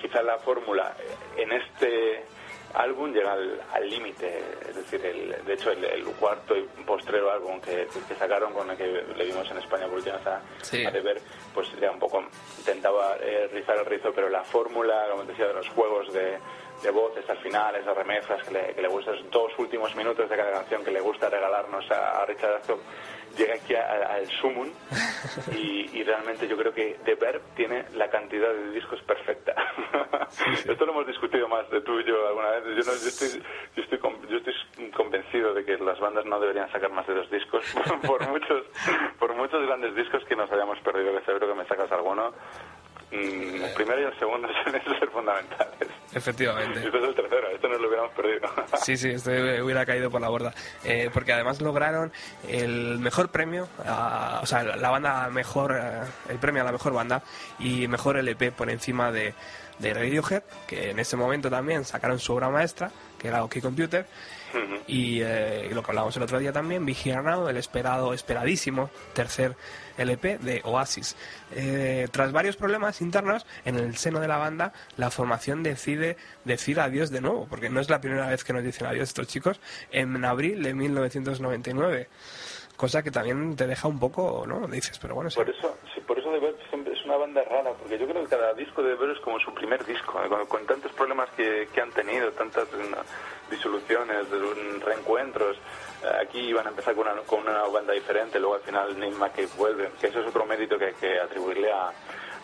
quizá 0.02 0.22
la 0.22 0.38
fórmula 0.40 0.96
en 1.38 1.52
este 1.52 2.24
álbum 2.76 3.12
llega 3.14 3.34
al 3.34 3.90
límite, 3.90 4.40
es 4.68 4.76
decir, 4.76 5.06
el, 5.06 5.46
de 5.46 5.54
hecho 5.54 5.72
el, 5.72 6.04
cuarto 6.20 6.56
y 6.56 6.62
postrero 6.86 7.32
álbum 7.32 7.60
que, 7.62 7.88
que, 8.08 8.16
sacaron 8.16 8.54
con 8.54 8.70
el 8.70 8.78
que 8.78 9.04
le 9.18 9.26
vimos 9.26 9.50
en 9.50 9.58
España 9.58 9.86
por 9.88 9.98
última 9.98 10.18
vez 10.18 10.28
a, 10.28 10.92
de 10.92 11.02
ver, 11.02 11.22
pues 11.54 11.68
ya 11.80 11.92
un 11.92 12.00
poco 12.00 12.24
intentaba 12.58 13.18
eh, 13.22 13.50
rizar 13.52 13.78
el 13.78 13.86
rizo, 13.86 14.12
pero 14.14 14.30
la 14.30 14.44
fórmula, 14.44 15.08
como 15.10 15.24
decía, 15.24 15.48
de 15.48 15.54
los 15.54 15.70
juegos 15.70 16.12
de, 16.14 16.38
de 16.82 16.92
voces 16.92 17.28
al 17.30 17.38
final, 17.38 17.76
esas 17.76 17.96
remezclas 17.96 18.48
que 18.48 18.54
le, 18.54 18.74
que 18.74 18.82
le 18.82 18.88
gustan, 18.88 19.16
esos 19.16 19.32
dos 19.32 19.52
últimos 19.58 19.96
minutos 19.96 20.30
de 20.30 20.36
cada 20.36 20.52
canción 20.52 20.84
que 20.84 20.92
le 20.92 21.02
gusta 21.02 21.30
regalarnos 21.30 21.90
a, 21.92 22.26
Richard 22.26 22.56
Astor, 22.56 22.80
llega 23.38 23.56
aquí 23.56 23.76
al 23.76 24.26
sumum 24.42 24.70
y, 25.52 26.04
realmente 26.04 26.48
yo 26.48 26.56
creo 26.56 26.74
que 26.74 27.00
The 27.04 27.16
Verb 27.16 27.42
tiene 27.56 27.86
la 27.96 28.08
cantidad 28.10 28.54
de 28.54 28.72
discos 28.72 29.02
perfecta. 29.04 29.56
Esto 30.68 30.86
lo 30.86 30.92
hemos 30.92 31.08
discutido 31.08 31.48
más 31.48 31.70
de 31.72 31.82
tú 31.82 32.00
y 32.00 32.06
yo 32.06 32.28
alguna 32.28 32.52
vez. 32.52 32.64
Yo, 32.64 32.92
no, 32.92 32.98
yo, 32.98 33.08
estoy, 33.08 33.42
yo, 33.76 33.84
estoy, 33.84 34.00
yo 34.30 34.38
estoy 34.38 34.92
convencido 34.92 35.54
de 35.54 35.66
que 35.66 35.78
las 35.78 36.00
bandas 36.00 36.26
no 36.26 36.40
deberían 36.40 36.72
sacar 36.72 36.92
más 36.92 37.08
de 37.08 37.16
dos 37.16 37.30
discos 37.32 37.66
por 38.08 38.28
muchos 38.28 38.66
por 39.20 39.34
muchos 39.36 39.66
grandes 39.66 39.96
discos 39.96 40.24
que 40.26 40.36
nos 40.36 40.52
hayamos 40.52 40.80
perdido. 40.82 41.18
Que 41.18 41.26
seguro 41.26 41.48
que 41.48 41.56
me 41.56 41.66
sacas 41.66 41.92
alguno 41.92 42.34
el 43.12 43.74
primero 43.76 44.02
y 44.02 44.04
el 44.06 44.20
segundo 44.20 44.48
suelen 44.64 44.84
ser 44.84 45.10
fundamentales. 45.10 45.90
Efectivamente. 46.14 46.80
Y 46.80 46.86
este 46.86 46.98
es 46.98 47.04
el 47.04 47.16
tercero, 47.16 47.50
esto 47.50 47.68
no 47.68 47.78
lo 47.78 47.88
hubiéramos 47.88 48.14
perdido. 48.14 48.50
sí, 48.84 48.98
sí, 48.98 49.10
este 49.10 49.62
hubiera 49.62 49.86
caído 49.86 50.10
por 50.10 50.22
la 50.22 50.30
borda. 50.30 50.54
Eh, 50.84 51.10
porque 51.14 51.34
además 51.34 51.62
lograron 51.62 52.12
el 52.48 53.00
mejor 53.00 53.30
premio, 53.30 53.68
o 54.42 54.46
sea, 54.46 54.64
la 54.64 54.90
banda 54.90 55.30
mejor, 55.30 55.78
eh, 55.80 56.02
el 56.30 56.38
premio 56.38 56.62
a 56.62 56.66
la 56.66 56.72
mejor 56.72 56.94
banda 56.94 57.22
y 57.60 57.88
mejor 57.88 58.18
LP 58.18 58.52
por 58.52 58.70
encima 58.70 59.12
de, 59.12 59.34
de 59.80 59.94
Radiohead, 59.94 60.44
que 60.68 60.92
en 60.92 61.00
ese 61.00 61.18
momento 61.18 61.50
también 61.50 61.86
sacaron 61.86 62.20
su 62.20 62.34
obra 62.34 62.50
maestra, 62.50 62.92
que 63.20 63.28
era 63.28 63.44
OK 63.44 63.60
Computer 63.62 64.06
y 64.88 65.22
eh, 65.22 65.70
lo 65.72 65.84
que 65.84 65.92
hablábamos 65.92 66.16
el 66.18 66.24
otro 66.24 66.40
día 66.40 66.52
también, 66.52 66.86
Now, 66.86 67.48
el 67.48 67.58
esperado, 67.58 68.14
esperadísimo 68.14 68.90
tercer 69.14 69.56
LP 69.98 70.38
de 70.40 70.62
Oasis. 70.64 71.16
Eh, 71.54 72.08
tras 72.12 72.32
varios 72.32 72.56
problemas 72.56 73.02
internos 73.02 73.46
en 73.64 73.76
el 73.78 73.96
seno 73.98 74.20
de 74.20 74.28
la 74.28 74.38
banda, 74.38 74.74
la 74.98 75.10
formación 75.12 75.64
decide 75.64 76.18
decir 76.44 76.80
adiós 76.80 77.12
de 77.12 77.22
nuevo, 77.22 77.48
porque 77.50 77.70
no 77.70 77.80
es 77.80 77.90
la 77.90 78.02
primera 78.02 78.28
vez 78.28 78.44
que 78.44 78.54
nos 78.54 78.64
dicen 78.64 78.88
adiós 78.88 79.10
estos 79.10 79.28
chicos, 79.28 79.60
en 79.92 80.24
abril 80.26 80.64
de 80.64 80.74
1999 80.74 82.10
cosa 82.76 83.02
que 83.02 83.12
también 83.12 83.56
te 83.56 83.68
deja 83.68 83.88
un 83.88 84.00
poco, 84.00 84.46
¿no? 84.46 84.68
Dices, 84.68 85.00
pero 85.00 85.16
bueno, 85.16 85.30
Por 85.34 85.50
eso, 85.50 85.78
sí, 85.94 86.02
por 86.02 86.20
eso 86.20 86.30
siempre 86.70 86.94
es 86.94 87.04
una 87.06 87.18
banda 87.18 87.44
rara, 87.44 87.72
porque 87.74 87.98
yo 87.98 88.08
creo 88.08 88.24
que 88.24 88.30
cada 88.30 88.54
disco 88.54 88.84
de 88.84 88.96
Ver 88.96 89.12
es 89.12 89.20
como 89.20 89.40
su 89.40 89.54
primer 89.54 89.86
disco, 89.86 90.22
¿eh? 90.24 90.48
con, 90.48 90.66
tantos 90.66 90.92
problemas 90.94 91.30
que, 91.32 91.68
que 91.74 91.82
han 91.82 91.92
tenido, 91.92 92.32
tantas 92.32 92.68
disoluciones, 93.50 94.28
reencuentros. 94.84 95.58
Eh, 96.04 96.08
aquí 96.22 96.40
iban 96.40 96.68
a 96.68 96.70
empezar 96.70 96.96
con 96.96 97.08
una, 97.08 97.22
con 97.22 97.42
una 97.42 97.64
banda 97.64 97.94
diferente, 97.94 98.40
luego 98.40 98.56
al 98.56 98.62
final 98.62 99.00
Nick 99.00 99.34
que 99.34 99.46
vuelve, 99.58 99.92
que 100.00 100.08
eso 100.08 100.20
es 100.20 100.28
otro 100.28 100.46
mérito 100.46 100.78
que 100.78 100.86
hay 100.86 100.94
que 100.94 101.20
atribuirle 101.20 101.72
a, 101.72 101.92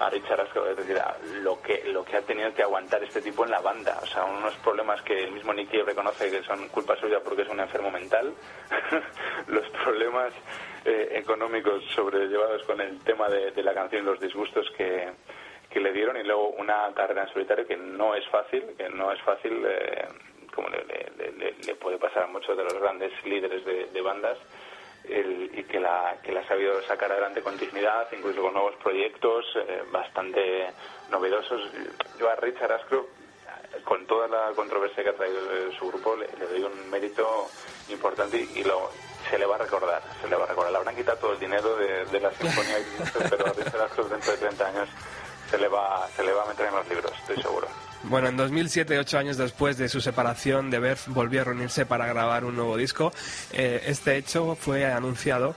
a 0.01 0.09
Richard 0.09 0.41
Ascroft, 0.41 0.69
es 0.69 0.77
decir, 0.77 0.99
lo 1.43 1.61
que 1.61 1.83
lo 1.85 2.03
que 2.03 2.17
ha 2.17 2.21
tenido 2.21 2.51
que 2.53 2.63
aguantar 2.63 3.03
este 3.03 3.21
tipo 3.21 3.45
en 3.45 3.51
la 3.51 3.59
banda, 3.61 3.99
o 4.01 4.05
sea, 4.07 4.25
unos 4.25 4.55
problemas 4.55 4.99
que 5.03 5.25
el 5.25 5.31
mismo 5.31 5.53
Nicky 5.53 5.79
reconoce 5.83 6.31
que 6.31 6.41
son 6.43 6.67
culpa 6.69 6.95
suya 6.95 7.19
porque 7.23 7.43
es 7.43 7.49
un 7.49 7.59
enfermo 7.59 7.91
mental, 7.91 8.33
los 9.47 9.69
problemas 9.69 10.33
eh, 10.85 11.09
económicos 11.13 11.83
sobrellevados 11.93 12.63
con 12.63 12.81
el 12.81 12.99
tema 13.03 13.29
de, 13.29 13.51
la 13.61 13.75
canción, 13.75 14.03
los 14.03 14.19
disgustos 14.19 14.65
que, 14.75 15.07
que 15.69 15.79
le 15.79 15.93
dieron 15.93 16.17
y 16.17 16.23
luego 16.23 16.49
una 16.49 16.91
carrera 16.95 17.23
en 17.23 17.33
solitario 17.33 17.67
que 17.67 17.77
no 17.77 18.15
es 18.15 18.27
fácil, 18.29 18.63
que 18.75 18.89
no 18.89 19.11
es 19.11 19.21
fácil. 19.21 19.63
Eh, 19.63 20.07
como 20.53 20.69
le, 20.69 20.83
le, 21.65 21.75
puede 21.75 21.97
pasar 21.97 22.23
a 22.23 22.27
muchos 22.27 22.55
de 22.57 22.63
los 22.63 22.73
grandes 22.73 23.11
líderes 23.25 23.63
de, 23.65 24.01
bandas, 24.01 24.37
y 25.03 25.63
que 25.63 25.79
la, 25.79 26.17
que 26.23 26.31
la 26.31 26.41
ha 26.41 26.47
sabido 26.47 26.81
sacar 26.83 27.11
adelante 27.11 27.41
con 27.41 27.57
dignidad, 27.57 28.07
incluso 28.11 28.41
con 28.41 28.53
nuevos 28.53 28.75
proyectos 28.75 29.45
eh, 29.55 29.83
bastante 29.91 30.67
novedosos. 31.09 31.61
Yo 32.19 32.29
a 32.29 32.35
Richard 32.35 32.71
Ashcroft, 32.71 33.07
con 33.83 34.05
toda 34.05 34.27
la 34.27 34.51
controversia 34.55 35.03
que 35.03 35.09
ha 35.09 35.15
traído 35.15 35.39
su 35.79 35.87
grupo, 35.87 36.15
le, 36.15 36.27
doy 36.45 36.63
un 36.63 36.89
mérito 36.89 37.47
importante 37.89 38.37
y, 38.37 38.63
lo, 38.63 38.91
se 39.29 39.39
le 39.39 39.45
va 39.45 39.55
a 39.55 39.59
recordar, 39.59 40.01
se 40.21 40.27
le 40.27 40.35
va 40.35 40.43
a 40.43 40.47
recordar. 40.47 40.71
Le 40.71 40.77
habrán 40.77 40.95
quitado 40.95 41.17
todo 41.17 41.33
el 41.33 41.39
dinero 41.39 41.75
de, 41.75 42.19
la 42.19 42.31
sinfonía, 42.33 42.77
pero 43.29 43.47
a 43.47 43.53
Richard 43.53 43.81
Ashcroft 43.81 44.11
dentro 44.11 44.31
de 44.33 44.37
30 44.37 44.67
años 44.67 44.89
se 45.49 45.57
le 45.57 45.67
va, 45.67 46.07
se 46.15 46.23
le 46.23 46.31
va 46.31 46.43
a 46.43 46.47
meter 46.47 46.67
en 46.67 46.75
los 46.75 46.87
libros, 46.87 47.11
estoy 47.19 47.41
seguro. 47.41 47.67
Bueno, 48.03 48.29
en 48.29 48.37
2007, 48.37 48.97
ocho 48.97 49.19
años 49.19 49.37
después 49.37 49.77
de 49.77 49.87
su 49.87 50.01
separación, 50.01 50.71
de 50.71 50.79
Beth 50.79 51.05
volvió 51.07 51.41
a 51.41 51.43
reunirse 51.43 51.85
para 51.85 52.07
grabar 52.07 52.45
un 52.45 52.55
nuevo 52.55 52.75
disco. 52.75 53.13
Eh, 53.53 53.83
este 53.85 54.17
hecho 54.17 54.55
fue 54.55 54.91
anunciado 54.91 55.55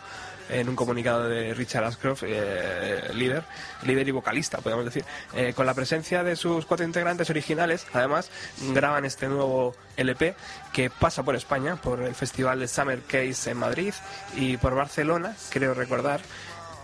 en 0.51 0.69
un 0.69 0.77
comunicado 0.77 1.27
de 1.27 1.55
Richard 1.55 1.85
Ashcroft, 1.85 2.25
eh, 2.27 3.11
líder, 3.15 3.45
líder 3.85 4.09
y 4.09 4.11
vocalista, 4.11 4.59
podemos 4.59 4.85
decir. 4.85 5.05
Eh, 5.35 5.55
con 5.55 5.65
la 5.65 5.73
presencia 5.73 6.23
de 6.23 6.37
sus 6.37 6.67
cuatro 6.67 6.85
integrantes 6.85 7.31
originales, 7.31 7.87
además, 7.95 8.31
graban 8.73 9.07
este 9.07 9.27
nuevo 9.27 9.75
LP 9.97 10.35
que 10.73 10.91
pasa 10.91 11.23
por 11.23 11.37
España, 11.37 11.77
por 11.77 12.03
el 12.03 12.15
Festival 12.15 12.61
de 12.61 12.69
Summer 12.69 13.01
Case 13.03 13.51
en 13.51 13.57
Madrid 13.57 13.95
y 14.37 14.59
por 14.59 14.75
Barcelona, 14.75 15.35
creo 15.51 15.73
recordar. 15.73 16.21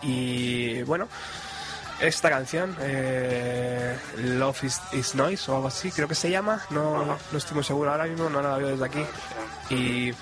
Y 0.02 0.82
bueno, 0.84 1.08
esta 2.00 2.30
canción, 2.30 2.76
eh, 2.80 3.96
Love 4.18 4.64
is, 4.92 5.14
Noise 5.14 5.50
o 5.50 5.56
algo 5.56 5.68
así, 5.68 5.90
creo 5.90 6.08
que 6.08 6.14
se 6.14 6.30
llama, 6.30 6.62
no, 6.70 7.04
no 7.04 7.38
estoy 7.38 7.54
muy 7.54 7.64
seguro 7.64 7.90
ahora 7.90 8.06
mismo, 8.06 8.30
no 8.30 8.40
la 8.42 8.56
veo 8.56 8.68
desde 8.68 8.84
aquí. 8.84 9.04
Y 9.70 10.12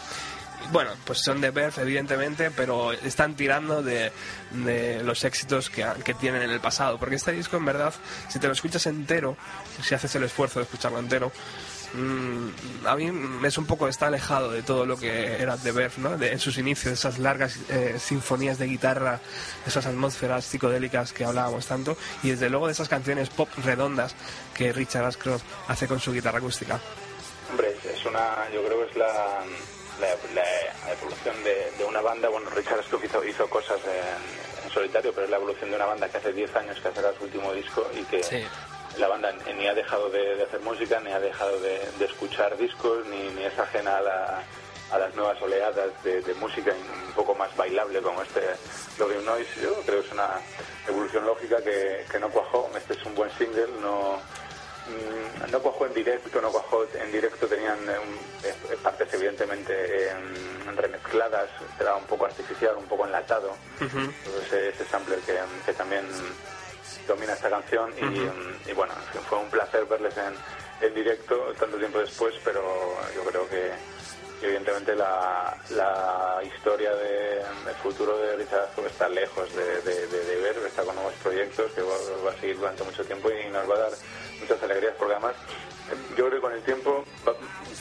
bueno, 0.72 0.90
pues 1.04 1.20
son 1.20 1.40
de 1.40 1.50
Birth, 1.50 1.78
evidentemente, 1.78 2.50
pero 2.50 2.92
están 2.92 3.34
tirando 3.34 3.82
de, 3.82 4.12
de 4.50 5.02
los 5.02 5.24
éxitos 5.24 5.70
que, 5.70 5.86
que, 6.04 6.14
tienen 6.14 6.42
en 6.42 6.50
el 6.50 6.60
pasado. 6.60 6.98
Porque 6.98 7.14
este 7.14 7.32
disco, 7.32 7.56
en 7.56 7.64
verdad, 7.64 7.94
si 8.28 8.38
te 8.38 8.46
lo 8.46 8.52
escuchas 8.52 8.86
entero, 8.86 9.36
si 9.82 9.94
haces 9.94 10.14
el 10.16 10.24
esfuerzo 10.24 10.58
de 10.58 10.64
escucharlo 10.64 10.98
entero, 10.98 11.32
Mm, 11.94 12.86
a 12.86 12.96
mí 12.96 13.10
es 13.44 13.56
un 13.56 13.66
poco 13.66 13.88
está 13.88 14.08
alejado 14.08 14.52
de 14.52 14.62
todo 14.62 14.84
lo 14.84 14.98
que 14.98 15.40
era 15.40 15.56
The 15.56 15.72
Verve, 15.72 15.94
¿no? 15.98 16.22
en 16.22 16.38
sus 16.38 16.58
inicios, 16.58 16.92
esas 16.92 17.18
largas 17.18 17.58
eh, 17.70 17.96
sinfonías 17.98 18.58
de 18.58 18.66
guitarra, 18.66 19.20
esas 19.66 19.86
atmósferas 19.86 20.44
psicodélicas 20.44 21.12
que 21.12 21.24
hablábamos 21.24 21.66
tanto, 21.66 21.96
y 22.22 22.30
desde 22.30 22.50
luego 22.50 22.66
de 22.66 22.72
esas 22.72 22.88
canciones 22.88 23.30
pop 23.30 23.48
redondas 23.64 24.14
que 24.54 24.72
Richard 24.72 25.06
Ashcroft 25.06 25.44
hace 25.68 25.86
con 25.88 25.98
su 25.98 26.12
guitarra 26.12 26.38
acústica. 26.38 26.78
Hombre, 27.50 27.74
es 27.82 28.04
una, 28.04 28.50
yo 28.52 28.62
creo 28.64 28.84
que 28.84 28.90
es 28.90 28.96
la, 28.96 29.42
la, 30.34 30.92
evolución 30.92 31.34
de, 31.42 31.84
una 31.84 32.02
banda, 32.02 32.28
bueno, 32.28 32.50
Richard 32.50 32.80
Ashcroft 32.80 33.04
hizo, 33.04 33.24
hizo 33.24 33.48
cosas 33.48 33.80
en, 33.84 34.70
solitario, 34.70 35.12
pero 35.14 35.24
es 35.24 35.30
la 35.30 35.36
evolución 35.38 35.70
de 35.70 35.76
una 35.76 35.86
banda 35.86 36.08
que 36.10 36.18
hace 36.18 36.32
10 36.32 36.54
años 36.56 36.78
que 36.80 36.88
ha 36.88 36.94
sacado 36.94 37.16
su 37.16 37.24
último 37.24 37.54
disco 37.54 37.90
y 37.94 38.02
que 38.04 38.46
la 38.98 39.08
banda 39.08 39.32
ni 39.56 39.66
ha 39.66 39.74
dejado 39.74 40.10
de, 40.10 40.42
hacer 40.42 40.60
música, 40.60 41.00
ni 41.00 41.12
ha 41.12 41.20
dejado 41.20 41.58
de, 41.60 42.04
escuchar 42.04 42.56
discos, 42.56 43.06
ni, 43.06 43.44
es 43.44 43.58
ajena 43.58 43.98
a, 43.98 44.98
las 44.98 45.14
nuevas 45.14 45.40
oleadas 45.42 45.90
de, 46.02 46.34
música 46.34 46.72
un 47.06 47.12
poco 47.12 47.34
más 47.34 47.54
bailable 47.56 48.00
como 48.00 48.22
este 48.22 48.40
Love 48.98 49.22
Noise. 49.24 49.60
Yo 49.62 49.74
creo 49.82 50.00
que 50.00 50.06
es 50.06 50.12
una 50.12 50.40
evolución 50.86 51.26
lógica 51.26 51.58
que, 51.62 52.18
no 52.18 52.28
cuajó. 52.30 52.70
Este 52.76 52.94
es 52.94 53.04
un 53.04 53.14
buen 53.14 53.30
single, 53.38 53.68
no, 53.80 54.16
mm, 54.16 55.50
no 55.50 55.60
cuajó 55.60 55.86
en 55.86 55.94
directo, 55.94 56.40
no 56.40 56.50
cuajó 56.50 56.84
en 56.94 57.12
directo, 57.12 57.46
tenían 57.46 57.78
eh, 57.88 58.76
partes 58.82 59.12
evidentemente 59.12 60.12
remezcladas, 60.74 61.50
era 61.78 61.96
un 61.96 62.04
poco 62.04 62.26
artificial, 62.26 62.76
un 62.76 62.86
poco 62.86 63.06
enlatado. 63.06 63.52
ese, 63.80 64.84
sampler 64.90 65.18
que, 65.20 65.38
que 65.66 65.72
también 65.74 66.06
domina 67.06 67.32
esta 67.32 67.50
canción 67.50 67.92
y, 68.66 68.72
bueno, 68.72 68.94
fue 69.28 69.38
un 69.38 69.50
placer 69.50 69.84
verles 69.86 70.14
en, 70.16 70.34
en, 70.86 70.94
directo 70.94 71.52
tanto 71.58 71.76
tiempo 71.76 71.98
después, 71.98 72.34
pero 72.44 72.62
yo 73.14 73.24
creo 73.24 73.48
que, 73.48 73.72
evidentemente 74.42 74.94
la, 74.94 75.56
la 75.70 76.40
historia 76.44 76.94
de, 76.94 77.40
el 77.40 77.74
futuro 77.82 78.16
de 78.18 78.36
Richard 78.36 78.68
está 78.86 79.08
lejos 79.08 79.52
de, 79.54 79.82
de, 79.82 80.40
ver, 80.40 80.56
está 80.66 80.84
con 80.84 80.94
nuevos 80.94 81.14
proyectos 81.22 81.72
que 81.72 81.82
va, 81.82 82.30
a 82.30 82.40
seguir 82.40 82.56
durante 82.58 82.84
mucho 82.84 83.04
tiempo 83.04 83.30
y 83.30 83.50
nos 83.50 83.68
va 83.68 83.74
a 83.74 83.78
dar 83.78 83.92
muchas 84.40 84.62
alegrías 84.62 84.94
porque 84.98 85.14
además 85.14 85.34
yo 86.10 86.28
creo 86.28 86.30
que 86.30 86.40
con 86.40 86.52
el 86.52 86.62
tiempo 86.62 87.04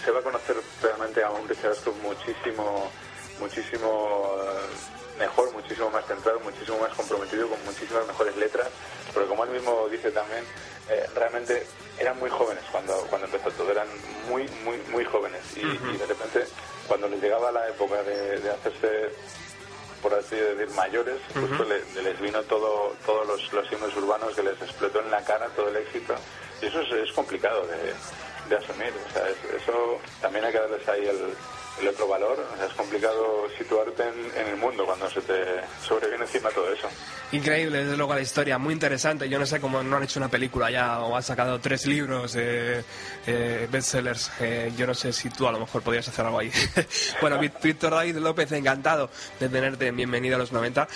se 0.03 0.11
va 0.11 0.19
a 0.19 0.23
conocer 0.23 0.55
realmente 0.81 1.23
a 1.23 1.29
un 1.29 1.47
Richard 1.47 1.77
muchísimo 2.01 2.89
muchísimo 3.39 4.39
mejor, 5.17 5.51
muchísimo 5.53 5.89
más 5.89 6.05
centrado, 6.05 6.39
muchísimo 6.41 6.77
más 6.79 6.93
comprometido, 6.95 7.47
con 7.47 7.63
muchísimas 7.65 8.05
mejores 8.07 8.35
letras, 8.37 8.67
porque 9.13 9.29
como 9.29 9.43
él 9.43 9.51
mismo 9.51 9.87
dice 9.89 10.11
también, 10.11 10.43
eh, 10.89 11.05
realmente 11.15 11.65
eran 11.99 12.17
muy 12.19 12.29
jóvenes 12.29 12.63
cuando, 12.71 12.93
cuando 13.09 13.25
empezó 13.27 13.51
todo, 13.51 13.71
eran 13.71 13.87
muy, 14.29 14.47
muy, 14.63 14.77
muy 14.91 15.03
jóvenes 15.05 15.41
y, 15.55 15.61
de 15.97 16.05
repente 16.05 16.45
cuando 16.87 17.07
les 17.09 17.21
llegaba 17.21 17.51
la 17.51 17.67
época 17.67 18.01
de, 18.03 18.49
hacerse 18.49 19.11
por 20.01 20.13
así 20.13 20.35
decir, 20.35 20.69
mayores, 20.75 21.17
pues 21.33 21.69
les 21.95 22.21
vino 22.21 22.41
todo, 22.43 22.95
todos 23.05 23.27
los, 23.27 23.51
los 23.51 23.71
himnos 23.71 23.95
urbanos 23.97 24.35
que 24.35 24.43
les 24.43 24.61
explotó 24.61 25.01
en 25.01 25.09
la 25.09 25.23
cara 25.25 25.47
todo 25.55 25.69
el 25.69 25.77
éxito. 25.77 26.13
Y 26.61 26.67
eso 26.67 26.81
es, 26.81 27.11
complicado 27.13 27.65
de, 28.47 28.55
asumir. 28.55 28.93
O 29.09 29.13
sea, 29.13 29.27
eso 29.29 29.99
también 30.21 30.45
hay 30.45 30.51
que 30.51 30.59
darles 30.59 30.87
ahí 30.87 31.07
el, 31.07 31.35
el 31.79 31.87
otro 31.87 32.07
valor. 32.07 32.37
es 32.65 32.73
complicado 32.73 33.47
situarte 33.57 34.03
en, 34.03 34.47
el 34.47 34.57
mundo 34.57 34.85
cuando 34.85 35.09
se 35.09 35.21
te 35.21 35.61
sobreviene 35.85 36.23
encima 36.23 36.49
todo 36.49 36.71
eso. 36.71 36.87
Increíble, 37.31 37.83
desde 37.83 37.97
luego 37.97 38.13
la 38.15 38.21
historia, 38.21 38.57
muy 38.57 38.73
interesante. 38.73 39.27
Yo 39.29 39.37
no 39.37 39.45
sé 39.45 39.59
cómo 39.59 39.83
no 39.83 39.97
han 39.97 40.03
hecho 40.03 40.19
una 40.19 40.29
película 40.29 40.71
ya 40.71 40.99
o 41.01 41.15
han 41.15 41.23
sacado 41.23 41.59
tres 41.59 41.85
libros, 41.85 42.35
eh, 42.35 42.83
eh, 43.25 43.67
bestsellers. 43.69 44.31
Eh, 44.39 44.71
yo 44.77 44.87
no 44.87 44.93
sé 44.93 45.11
si 45.11 45.29
tú 45.29 45.47
a 45.47 45.51
lo 45.51 45.59
mejor 45.59 45.81
podrías 45.81 46.07
hacer 46.07 46.25
algo 46.25 46.39
ahí. 46.39 46.51
bueno, 47.21 47.37
Víctor 47.39 47.91
David 47.91 48.17
López, 48.17 48.51
encantado 48.53 49.09
de 49.39 49.49
tenerte 49.49 49.91
bienvenido 49.91 50.35
a 50.35 50.39
los 50.39 50.51
90. 50.51 50.87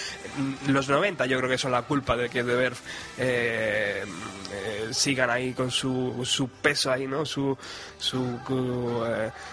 Los 0.68 0.90
90 0.90 1.26
yo 1.26 1.38
creo 1.38 1.50
que 1.50 1.58
son 1.58 1.72
la 1.72 1.84
culpa 1.84 2.16
de 2.16 2.30
que 2.30 2.44
Deber 2.44 2.74
eh, 3.18 4.04
sigan 4.92 5.30
ahí 5.30 5.54
con 5.54 5.70
su, 5.70 6.22
su 6.26 6.48
peso 6.50 6.92
ahí, 6.92 7.08
¿no? 7.08 7.26
Su, 7.26 7.58
su, 7.98 8.40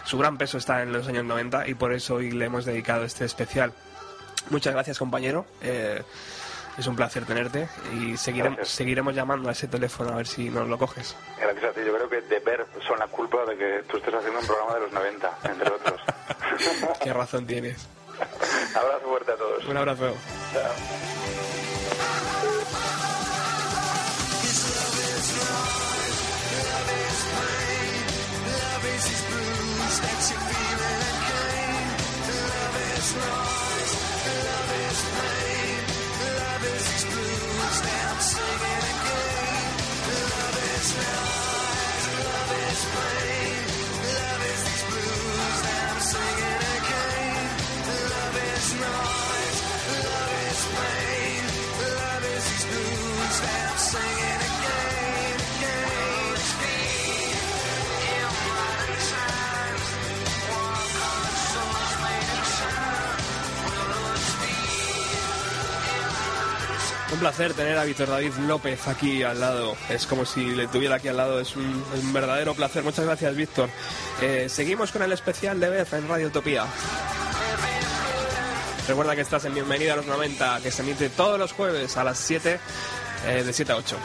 su 0.05 0.19
gran 0.19 0.39
peso 0.39 0.59
está 0.59 0.83
en 0.83 0.93
los 0.93 1.07
años 1.09 1.18
90 1.27 1.69
y 1.69 1.75
por 1.75 1.93
eso 1.93 2.17
hoy 2.17 2.31
le 2.31 2.47
hemos 2.47 2.65
dedicado 2.65 3.05
este 3.05 3.25
especial. 3.25 3.73
Muchas 4.51 4.73
gracias, 4.75 4.99
compañero. 4.99 5.47
Eh, 5.63 6.03
es 6.79 6.87
un 6.87 6.95
placer 6.95 7.25
tenerte 7.25 7.69
y 7.93 8.17
seguiremos, 8.17 8.69
seguiremos 8.69 9.15
llamando 9.15 9.49
a 9.49 9.53
ese 9.53 9.67
teléfono 9.67 10.13
a 10.13 10.17
ver 10.17 10.27
si 10.27 10.49
nos 10.49 10.69
lo 10.69 10.79
coges. 10.79 11.17
Gracias 11.39 11.65
a 11.65 11.73
ti. 11.73 11.81
Yo 11.85 11.95
creo 11.95 12.09
que 12.09 12.21
de 12.23 12.39
ver 12.39 12.65
son 12.87 12.99
la 12.99 13.09
culpa 13.09 13.45
de 13.45 13.57
que 13.57 13.83
tú 13.89 13.97
estés 13.97 14.15
haciendo 14.15 14.39
un 14.39 14.47
programa 14.47 14.75
de 14.75 14.81
los 14.81 14.93
90, 14.93 15.39
entre 15.45 15.71
otros. 15.71 16.01
Qué 17.03 17.13
razón 17.13 17.47
tienes. 17.47 17.89
abrazo 18.75 19.09
fuerte 19.09 19.33
a 19.33 19.37
todos. 19.37 19.65
Un 19.67 19.77
abrazo. 19.77 20.05
Un 20.05 21.28
placer 67.29 67.53
tener 67.53 67.77
a 67.77 67.85
Víctor 67.85 68.09
David 68.09 68.33
López 68.47 68.89
aquí 68.89 69.23
al 69.23 69.39
lado. 69.39 69.77
Es 69.91 70.07
como 70.07 70.25
si 70.25 70.47
le 70.47 70.67
tuviera 70.67 70.95
aquí 70.95 71.09
al 71.09 71.19
lado. 71.19 71.41
Es 71.41 71.57
un, 71.57 71.85
verdadero 72.11 72.55
placer. 72.55 72.83
Muchas 72.83 73.05
gracias, 73.05 73.37
Víctor. 73.37 73.69
Eh, 74.23 74.47
seguimos 74.49 74.93
con 74.93 75.03
el 75.03 75.13
especial 75.13 75.61
de 75.61 75.69
Beth 75.69 75.93
en 75.93 76.09
Radio 76.09 76.29
Utopía. 76.29 76.65
Recuerda 78.89 79.15
que 79.15 79.21
estás 79.21 79.45
en 79.45 79.53
Bienvenida 79.53 79.93
a 79.93 79.97
los 79.97 80.07
90, 80.07 80.61
que 80.63 80.71
se 80.71 80.81
emite 80.81 81.11
todos 81.11 81.39
los 81.39 81.53
jueves 81.53 81.99
a 81.99 82.05
las 82.05 82.19
7, 82.19 82.61
eh, 83.27 83.45
de 83.45 83.53
7 83.53 83.73
a 83.73 83.77
8. 83.77 83.97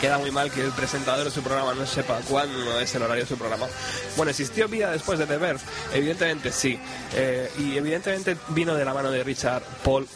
Queda 0.00 0.16
muy 0.16 0.30
mal 0.30 0.50
que 0.50 0.64
el 0.64 0.72
presentador 0.72 1.26
de 1.26 1.30
su 1.30 1.42
programa 1.42 1.74
no 1.74 1.84
sepa 1.84 2.18
cuándo 2.26 2.80
es 2.80 2.94
el 2.94 3.02
horario 3.02 3.24
de 3.24 3.28
su 3.28 3.36
programa. 3.36 3.66
Bueno, 4.16 4.30
¿existió 4.30 4.66
vida 4.66 4.90
después 4.90 5.18
de 5.18 5.26
The 5.26 5.36
Verve? 5.36 5.60
Evidentemente 5.92 6.52
sí. 6.52 6.78
Eh, 7.14 7.50
y 7.58 7.76
evidentemente 7.76 8.34
vino 8.48 8.74
de 8.74 8.86
la 8.86 8.94
mano 8.94 9.10
de 9.10 9.22
Richard 9.22 9.62
Paul 9.84 10.08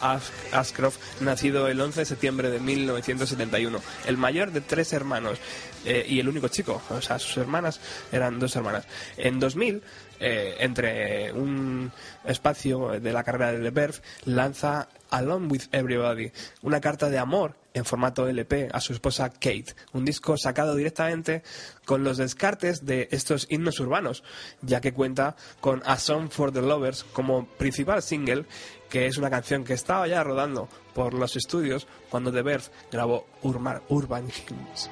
Ashcroft, 0.53 1.21
nacido 1.21 1.69
el 1.69 1.79
11 1.79 2.01
de 2.01 2.07
septiembre 2.07 2.49
de 2.49 2.61
1971. 2.61 3.79
El 4.07 4.17
mayor 4.17 4.53
de 4.53 4.63
tres 4.63 4.95
hermanos 4.95 5.39
eh, 5.85 6.07
y 6.09 6.19
el 6.19 6.31
único 6.31 6.49
chico. 6.49 6.81
O 6.89 7.03
sea, 7.03 7.19
sus 7.19 7.37
hermanas 7.37 7.79
eran 8.11 8.39
dos 8.39 8.57
hermanas. 8.57 8.87
En 9.19 9.39
2000 9.39 9.83
eh, 10.19 10.57
entre 10.61 11.31
un 11.33 11.93
espacio 12.25 13.01
de 13.01 13.13
la 13.13 13.23
carrera 13.23 13.53
de 13.53 13.59
The 13.59 13.71
Verve, 13.71 13.99
lanza 14.25 14.89
Alone 15.11 15.49
with 15.49 15.65
Everybody, 15.73 16.33
una 16.63 16.81
carta 16.81 17.11
de 17.11 17.19
amor 17.19 17.64
en 17.75 17.85
formato 17.85 18.27
LP 18.27 18.69
a 18.73 18.81
su 18.81 18.93
esposa 18.93 19.31
Kate, 19.31 19.75
un 19.93 20.05
disco 20.05 20.39
sacado 20.39 20.77
directamente 20.77 21.43
con 21.85 22.05
los 22.05 22.17
descartes 22.17 22.87
de 22.87 23.09
estos 23.11 23.47
himnos 23.51 23.81
urbanos, 23.81 24.23
ya 24.63 24.81
que 24.81 24.95
cuenta 24.95 25.37
con 25.61 25.83
A 25.85 25.99
Song 25.99 26.31
for 26.31 26.53
the 26.53 26.63
Lovers 26.63 27.05
como 27.05 27.47
principal 27.47 28.03
single, 28.03 28.47
que 28.89 29.07
es 29.07 29.19
una 29.19 29.29
canción 29.29 29.65
que 29.65 29.75
estaba 29.75 30.07
ya 30.09 30.23
rodando 30.23 30.69
por 30.95 31.13
los 31.13 31.37
estudios 31.37 31.87
cuando 32.09 32.33
The 32.33 32.43
Verve 32.43 32.65
grabó 32.91 33.27
Urban, 33.43 33.83
Urban 33.89 34.29
Hymns. 34.29 34.89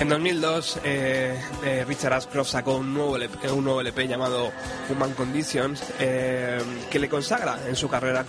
En 0.00 0.08
2002, 0.08 0.80
eh, 0.82 1.38
eh, 1.62 1.84
Richard 1.86 2.14
Ashcroft 2.14 2.48
sacó 2.48 2.76
un 2.76 2.94
nuevo 2.94 3.16
LP, 3.16 3.48
LP 3.48 4.08
llamado 4.08 4.50
Human 4.88 5.12
Conditions, 5.12 5.82
eh, 5.98 6.58
que 6.90 6.98
le 6.98 7.06
consagra 7.06 7.58
en 7.68 7.76
su 7.76 7.86
carrera 7.86 8.24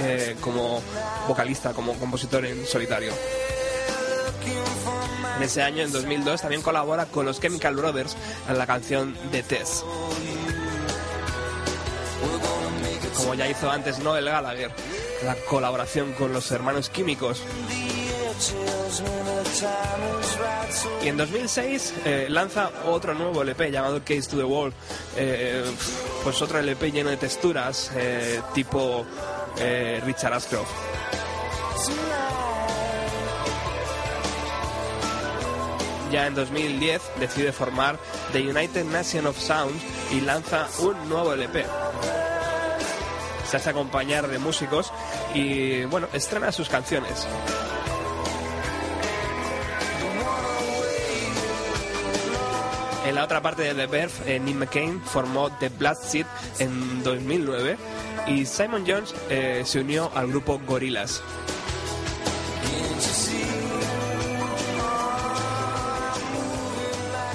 eh, 0.00 0.36
como 0.40 0.82
vocalista, 1.28 1.72
como 1.72 1.94
compositor 1.94 2.44
en 2.44 2.66
solitario. 2.66 3.12
En 5.36 5.42
ese 5.44 5.62
año, 5.62 5.84
en 5.84 5.92
2002, 5.92 6.40
también 6.40 6.60
colabora 6.60 7.06
con 7.06 7.24
los 7.24 7.40
Chemical 7.40 7.76
Brothers 7.76 8.16
en 8.48 8.58
la 8.58 8.66
canción 8.66 9.16
The 9.30 9.44
Test. 9.44 9.84
Como 13.16 13.34
ya 13.34 13.48
hizo 13.48 13.70
antes 13.70 14.00
Noel 14.00 14.24
Gallagher, 14.24 14.72
la 15.24 15.36
colaboración 15.48 16.14
con 16.14 16.32
los 16.32 16.50
hermanos 16.50 16.90
químicos. 16.90 17.42
Y 21.02 21.08
en 21.08 21.16
2006 21.16 21.94
eh, 22.04 22.26
lanza 22.28 22.70
otro 22.86 23.14
nuevo 23.14 23.42
LP 23.42 23.70
llamado 23.70 24.00
Case 24.00 24.28
to 24.30 24.36
the 24.36 24.44
Wall. 24.44 24.72
Eh, 25.16 25.64
pues 26.22 26.42
otro 26.42 26.58
LP 26.58 26.90
lleno 26.90 27.10
de 27.10 27.16
texturas, 27.16 27.90
eh, 27.96 28.40
tipo 28.54 29.06
Richard 30.04 30.34
Ashcroft. 30.34 30.70
Ya 36.12 36.26
en 36.26 36.34
2010 36.34 37.02
decide 37.18 37.52
formar 37.52 37.98
The 38.32 38.40
United 38.40 38.84
Nation 38.84 39.26
of 39.26 39.38
Sound 39.38 39.80
y 40.12 40.20
lanza 40.20 40.68
un 40.80 41.08
nuevo 41.08 41.32
LP. 41.32 41.64
Se 43.50 43.56
hace 43.56 43.70
acompañar 43.70 44.28
de 44.28 44.38
músicos 44.38 44.92
y 45.34 45.84
bueno, 45.84 46.08
estrena 46.12 46.52
sus 46.52 46.68
canciones. 46.68 47.26
En 53.06 53.14
la 53.14 53.22
otra 53.22 53.40
parte 53.40 53.62
de 53.62 53.72
The 53.72 53.86
Verve, 53.86 54.12
eh, 54.26 54.40
McCain 54.40 55.00
formó 55.00 55.48
The 55.60 55.68
Blood 55.68 55.96
Seed 56.02 56.26
en 56.58 57.04
2009 57.04 57.76
y 58.26 58.44
Simon 58.44 58.84
Jones 58.84 59.14
eh, 59.30 59.62
se 59.64 59.78
unió 59.78 60.10
al 60.12 60.26
grupo 60.26 60.60
Gorillaz. 60.66 61.20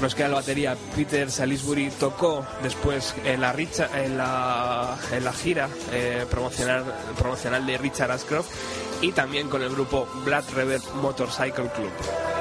Nos 0.01 0.13
queda 0.13 0.27
la 0.27 0.35
batería. 0.35 0.75
Peter 0.93 1.31
Salisbury 1.31 1.89
tocó 1.91 2.45
después 2.61 3.15
en 3.23 3.39
la, 3.39 4.97
gira 5.41 5.69
eh, 5.93 6.25
promocional, 6.29 7.65
de 7.65 7.77
Richard 7.77 8.11
Ashcroft 8.11 8.49
y 9.01 9.13
también 9.13 9.47
con 9.47 9.61
el 9.61 9.69
grupo 9.69 10.05
Blood 10.25 10.43
Rebel 10.53 10.81
Motorcycle 11.01 11.69
Club. 11.69 12.40